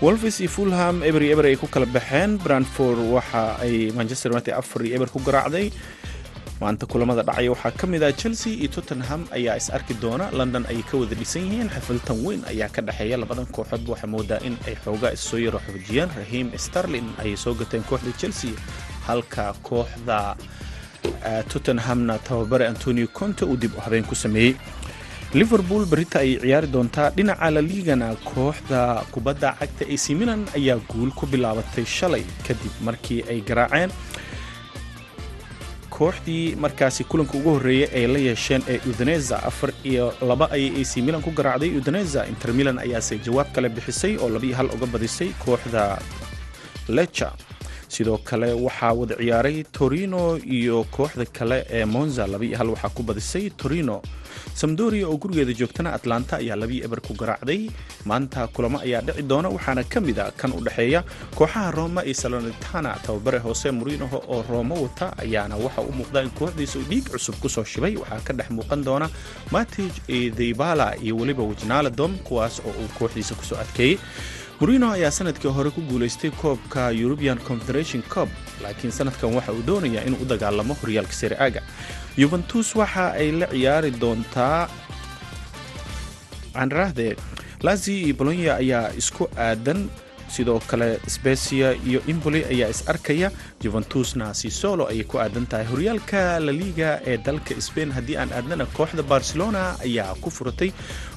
wolves 0.03 0.39
iyo 0.43 0.49
fulham 0.55 0.95
eber 1.07 1.21
iyo 1.23 1.31
eber 1.35 1.45
ay 1.49 1.55
ku 1.55 1.67
kala 1.73 1.85
baxeen. 1.95 2.31
Brandford 2.43 2.99
waxa 3.15 3.43
ay 3.63 3.91
manchester 3.97 4.31
united 4.35 4.53
afar 4.61 4.81
iyo 4.85 4.95
eber 4.97 5.09
ku 5.13 5.19
garaacday. 5.27 5.71
Maanta 6.61 6.85
kulamada 6.85 7.23
dhacaya 7.23 7.51
waxaa 7.55 7.71
ka 7.79 7.85
mid 7.87 8.03
ah 8.03 8.11
chelsea 8.11 8.53
iyo 8.59 8.67
tottenham 8.75 9.21
ayaa 9.31 9.55
is 9.61 9.69
arki 9.71 9.93
doona. 10.03 10.27
London 10.39 10.63
ayay 10.71 10.83
ka 10.83 10.97
wada 10.99 11.15
dhisan 11.15 11.43
yihiin. 11.47 11.69
Xafiltan 11.75 12.17
weyn 12.25 12.41
ayaa 12.51 12.69
ka 12.75 12.81
dhexeeya 12.81 13.17
labadan 13.17 13.47
kooxoodba 13.55 13.89
waxaa 13.95 14.11
moodaa 14.13 14.39
in 14.47 14.55
ay 14.67 14.75
xoogaa 14.83 15.11
issoo 15.17 15.39
yaro 15.45 15.59
xoojiyeen 15.67 16.09
rahiim 16.19 16.47
starlin 16.65 17.07
ayay 17.23 17.37
soo 17.39 17.53
gateen 17.55 17.83
kooxda 17.87 18.11
chelsea. 18.19 18.51
Halka 19.07 19.53
kooxda 19.63 20.35
tottenhamna 21.51 22.19
tababare 22.19 22.67
antonio 22.67 23.07
conte 23.07 23.43
uu 23.45 23.55
dib 23.57 23.71
u 23.77 23.79
habeen 23.79 24.03
ku 24.03 24.15
sameeyey 24.15 24.55
liverpool 25.39 25.85
berita 25.91 26.19
ayay 26.23 26.37
ciyaari 26.43 26.67
doontaa 26.73 27.09
dhinaca 27.17 27.49
la 27.55 27.61
liigana 27.69 28.07
kooxda 28.29 28.81
kubadda 29.13 29.49
cagta 29.59 29.85
ac 29.95 30.05
milan 30.19 30.41
ayaa 30.57 30.77
guul 30.89 31.09
ku 31.19 31.25
bilaabatay 31.31 31.85
shalay 31.97 32.23
kadib 32.47 32.73
markii 32.87 33.21
ay 33.31 33.39
garaaceen. 33.41 33.89
Kooxdii 35.89 36.55
markaasi 36.63 37.03
kulanka 37.09 37.37
ugu 37.37 37.49
horreeyay 37.55 37.89
ay 37.97 38.05
la 38.13 38.19
yeesheen 38.27 38.61
ee 38.73 38.79
udaneza 38.89 39.35
afar 39.49 39.71
iyo 39.83 40.13
laba 40.21 40.45
ayay 40.51 40.81
ac 40.81 40.91
milan 41.01 41.21
ku 41.21 41.31
garaacday. 41.31 41.69
Udaneza 41.79 42.25
inter 42.27 42.53
milan 42.53 42.77
ayaase 42.79 43.17
jawaab 43.25 43.49
kale 43.53 43.69
bixisay 43.69 44.17
oo 44.17 44.29
labiiyo 44.29 44.55
hal 44.57 44.69
uga 44.75 44.85
badisay 44.85 45.29
kooxda 45.45 45.97
lecha 46.89 47.31
sidoo 47.89 48.17
kale 48.17 48.53
waxaa 48.53 48.93
wada 48.93 49.15
ciyaaray 49.17 49.63
torino 49.77 50.37
iyo 50.37 50.83
kooxda 50.95 51.25
kale 51.25 51.65
ee 51.69 51.85
monza 51.85 52.27
labiiyo 52.27 52.57
hal 52.57 52.69
waxaa 52.69 52.89
ku 52.89 53.01
badisay 53.03 53.49
torino 53.49 54.01
samdoria 54.53 55.07
oo 55.07 55.17
gurigeeda 55.17 55.53
joogtana 55.53 55.93
atlanta 55.97 56.37
ayaa 56.37 56.55
labiyo 56.55 56.85
eber 56.85 57.01
ku 57.01 57.13
garaacday. 57.13 57.69
Maanta 58.05 58.47
kulamo 58.47 58.79
ayaa 58.79 59.01
dhici 59.01 59.21
doona 59.23 59.49
waxaana 59.49 59.83
ka 59.83 59.99
mid 60.01 60.19
a 60.19 60.31
kan 60.31 60.51
u 60.53 60.59
dhexeeya 60.65 61.03
kooxaha 61.35 61.71
roma 61.71 62.01
iyo 62.05 62.13
salonitana 62.13 62.95
tababare 63.05 63.39
hoose 63.39 63.71
murinoho 63.71 64.23
oo 64.27 64.41
roomo 64.49 64.75
wata 64.83 65.13
ayaana 65.17 65.55
waxa 65.55 65.81
u 65.81 65.91
muuqda 65.91 66.21
in 66.23 66.29
kooxdiisa 66.39 66.79
uu 66.79 66.87
dhiig 66.89 67.09
cusub 67.11 67.35
ku 67.41 67.49
soo 67.49 67.63
shibay. 67.63 67.95
Waxaa 67.97 68.19
ka 68.27 68.33
dhex 68.33 68.49
muuqan 68.49 68.83
doona 68.83 69.09
matij 69.51 69.91
debala 70.37 70.95
iyo 71.03 71.15
weliba 71.17 71.43
wijnaladom 71.43 72.17
kuwaas 72.27 72.59
oo 72.59 72.71
uu 72.81 72.89
kooxdiisa 72.99 73.35
ku 73.35 73.45
soo 73.45 73.57
adkeeyey 73.57 73.97
murino 74.59 74.91
ayaa 74.91 75.11
sannadkii 75.11 75.49
hore 75.51 75.69
ku 75.75 75.81
guulaystay 75.81 76.31
koobka 76.31 76.91
european 76.91 77.37
confederation 77.39 78.01
cop 78.13 78.29
laakiin 78.63 78.91
sanadkan 78.91 79.33
waxa 79.35 79.51
uu 79.51 79.63
doonayaa 79.67 80.05
inuu 80.07 80.21
u 80.23 80.25
dagaalamo 80.25 80.73
horyaalka 80.81 81.13
seriaga 81.13 81.61
yuventus 82.17 82.75
waxa 82.75 83.05
ay 83.17 83.31
la 83.39 83.47
ciyaari 83.53 83.91
doontaa 84.01 84.69
anrahde 86.53 87.15
lazio 87.65 87.95
iyo 88.05 88.13
bolonya 88.15 88.55
ayaa 88.61 88.93
isku 88.97 89.27
aadan. 89.37 89.89
Sidoo 90.33 90.57
kale 90.65 90.97
specia 91.07 91.73
iyo 91.85 92.01
imboli 92.09 92.41
ayaa 92.45 92.69
is 92.69 92.81
arkaya. 92.89 93.29
Juventusna 93.61 94.33
sisolo 94.33 94.87
ayay 94.89 95.03
ku 95.05 95.17
aadan 95.21 95.45
tahay. 95.45 95.65
Horyaalka 95.69 96.39
laliga 96.41 97.01
ee 97.05 97.17
dalka 97.17 97.53
sbain 97.61 97.91
haddii 97.93 98.17
aan 98.17 98.33
aadnana 98.33 98.65
kooxda 98.77 99.03
barcelona 99.05 99.77
ayaa 99.85 100.15
ku 100.21 100.29
furatay 100.33 100.73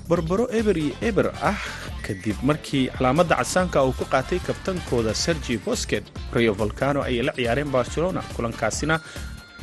barbaro 0.09 0.49
eber 0.53 0.77
iyo 0.77 0.93
eber 1.01 1.33
ah. 1.43 1.57
Kadib 2.05 2.37
markii 2.45 2.89
calaamadda 2.93 3.37
casaanka 3.41 3.85
uu 3.89 3.93
ku 3.97 4.05
qaatay 4.05 4.39
kabtankooda 4.39 5.15
sergi 5.15 5.57
bosket 5.65 6.05
rio 6.37 6.53
volcano 6.53 7.01
ayay 7.03 7.23
la 7.25 7.33
ciyaareen 7.33 7.73
barcelona 7.73 8.21
kulankaasina 8.37 9.01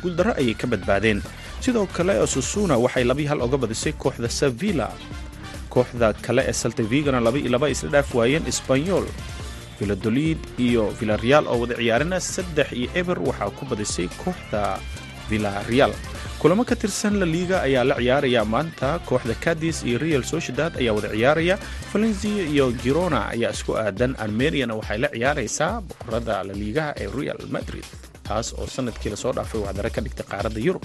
guuldaro 0.04 0.32
ayay 0.40 0.54
ka 0.62 0.66
badbaadeen. 0.72 1.20
Sidoo 1.64 1.86
kale 1.96 2.14
susuna 2.34 2.76
waxay 2.84 3.04
labii 3.10 3.28
hal 3.30 3.40
oga 3.46 3.56
badisay 3.62 3.92
kooxda 4.02 4.28
sevilla. 4.40 4.88
Kooxda 5.74 6.08
kale 6.24 6.42
ee 6.50 6.52
saltavigana 6.62 7.20
laba 7.26 7.38
iyo 7.40 7.50
laba 7.56 7.66
isla 7.74 7.88
dhaaf 7.94 8.14
waayeen 8.18 8.44
sbanyol 8.58 9.06
villadolid 9.80 10.38
iyo 10.66 10.84
villareal 11.00 11.44
oo 11.50 11.58
wada 11.66 11.74
ciyaarina 11.80 12.20
saddex 12.20 12.68
iyo 12.78 12.88
eber 13.00 13.18
waxaa 13.28 13.50
ku 13.58 13.62
badisay 13.70 14.06
kooxda 14.22 14.62
villareal 15.30 15.90
kulamo 16.38 16.62
ka 16.68 16.76
tirsan 16.76 17.14
la 17.20 17.26
liiga 17.34 17.56
ayaa 17.66 17.84
la 17.90 17.94
ciyaaraya 17.98 18.42
maanta. 18.44 18.90
Kooxda 19.08 19.34
cadis 19.44 19.82
iyo 19.88 19.98
real 20.04 20.22
sociedad 20.32 20.72
ayaa 20.80 20.94
wada 20.96 21.08
ciyaaraya. 21.16 21.56
Valencia 21.92 22.44
iyo 22.54 22.66
girona 22.82 23.20
ayaa 23.34 23.50
isku 23.56 23.72
aadan. 23.82 24.12
Armeniana 24.24 24.74
waxay 24.78 24.98
la 25.04 25.08
ciyaaraysaa 25.16 25.72
boqorada 25.88 26.36
la 26.48 26.52
liigaha 26.60 26.92
ee 27.02 27.08
real 27.18 27.40
madrid 27.56 27.86
taas 28.28 28.52
oo 28.58 28.66
sannadkii 28.76 29.10
la 29.14 29.16
soo 29.22 29.32
dhaafay 29.36 29.60
waxdare 29.64 29.90
ka 29.96 30.00
dhigtay 30.04 30.26
qaaradda 30.32 30.60
yurub. 30.66 30.82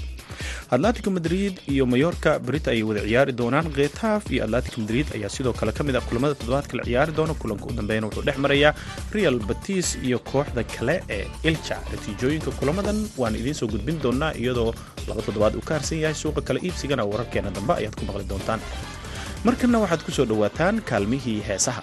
Atletico 0.72 1.10
madrid 1.18 1.54
iyo 1.74 1.86
mayorka 1.86 2.40
brit 2.40 2.68
ayay 2.68 2.84
wada 2.84 3.02
ciyaari 3.08 3.34
doonaan. 3.40 3.68
Khetaaf 3.78 4.24
iyo 4.34 4.44
atletico 4.46 4.78
madrid 4.82 5.08
ayaa 5.16 5.30
sidoo 5.36 5.54
kale 5.60 5.72
ka 5.72 5.84
mid 5.84 5.96
ah 5.96 6.02
kulamada 6.10 6.36
toddobaadka 6.40 6.78
la 6.78 6.84
ciyaari 6.90 7.12
doona 7.20 7.34
kulanka 7.42 7.66
u 7.66 7.74
dambeeyana 7.80 8.08
wuxuu 8.08 8.24
dhex 8.28 8.38
marayaa 8.46 8.74
real 9.16 9.40
batis 9.50 9.88
iyo 10.08 10.20
kooxda 10.32 10.64
kale 10.76 10.96
ee 11.10 11.26
ilja 11.50 11.78
natiijooyinka 11.92 12.52
kulamadan 12.60 13.00
waan 13.18 13.36
idiin 13.42 13.56
soo 13.62 13.68
gudbin 13.74 13.98
doonaa 14.04 14.32
iyadoo 14.42 14.74
laba 15.08 15.22
toddobaad 15.28 15.56
uu 15.60 15.66
ka 15.70 15.74
harsan 15.78 16.00
yahay 16.04 16.16
suuqa 16.22 16.42
kale 16.48 16.60
iibsigana 16.66 17.04
wararkeena 17.12 17.50
dambe 17.58 17.74
ayaad 17.80 17.96
ku 18.00 18.06
maqli 18.10 18.26
doontaan. 18.32 18.62
Markanna 19.48 19.80
waxaad 19.84 20.02
ku 20.06 20.12
soo 20.12 20.26
dhowaataan 20.32 20.82
kaalmihii 20.90 21.40
heesaha 21.48 21.82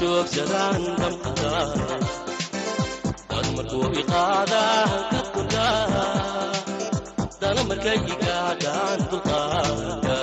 joogsadaan 0.00 0.82
damqada 1.00 1.52
dad 3.30 3.46
markuu 3.56 3.86
iqaadaan 4.00 4.90
ka 5.12 5.20
quda 5.34 5.66
dana 7.40 7.62
markay 7.70 7.98
igaadhaan 8.14 8.98
dulqaanka 9.10 10.18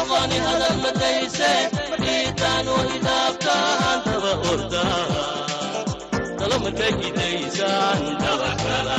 oqoni 0.00 0.38
hadal 0.46 0.76
madayse 0.84 1.50
markaytaanu 1.90 2.74
hidaabtaan 2.92 3.98
daba 4.06 4.32
orda 4.52 4.86
dala 6.38 6.56
markay 6.64 6.92
idaysaan 7.08 8.02
daba 8.24 8.50
kala. 8.64 8.98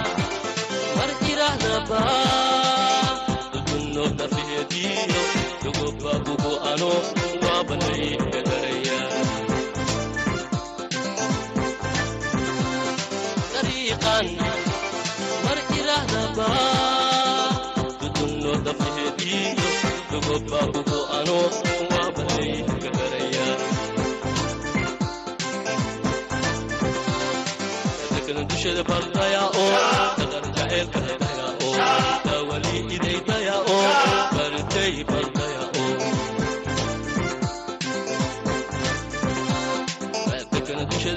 dusheeda 28.49 28.83
baldaya 28.89 29.41
oo 29.61 29.69
dadan 30.17 30.45
jaceylka 30.57 30.99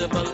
daqar 0.04 0.24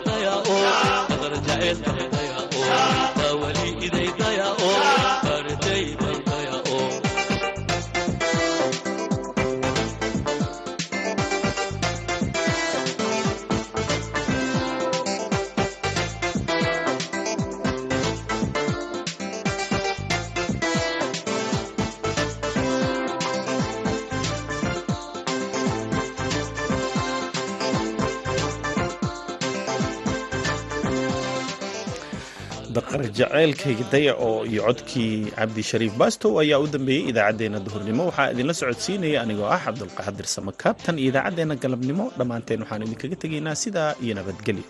jaceylkayga 33.41 33.85
daya 33.91 34.13
oo 34.27 34.45
iyo 34.51 34.61
codkii 34.67 35.33
cabdi 35.37 35.61
shariif 35.69 35.93
bastow 36.01 36.31
ayaa 36.41 36.59
u 36.63 36.67
dambeeyey 36.73 37.09
idaacaddeenna 37.11 37.59
duhurnimo. 37.65 38.03
Waxaa 38.09 38.31
idinla 38.33 38.53
socodsiinaya 38.61 39.17
anigoo 39.23 39.49
ah 39.55 39.61
cabdulqaadir 39.65 40.27
samakaabtan 40.35 40.95
iyo 41.01 41.09
idaacaddeenna 41.11 41.55
galabnimo. 41.63 42.05
Dhammaanteen 42.17 42.61
waxaan 42.63 42.85
idinkaga 42.85 43.15
tegaynaa 43.23 43.55
sidaa 43.63 43.91
iyo 44.05 44.13
nabadgelyo 44.19 44.65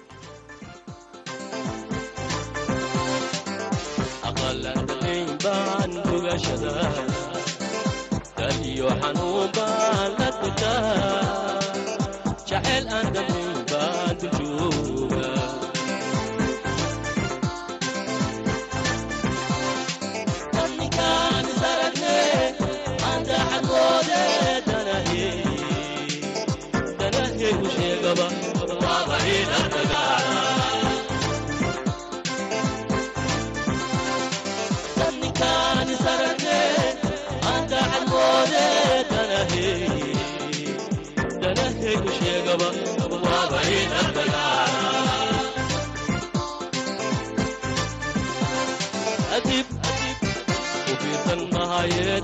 mahaye 51.54 52.22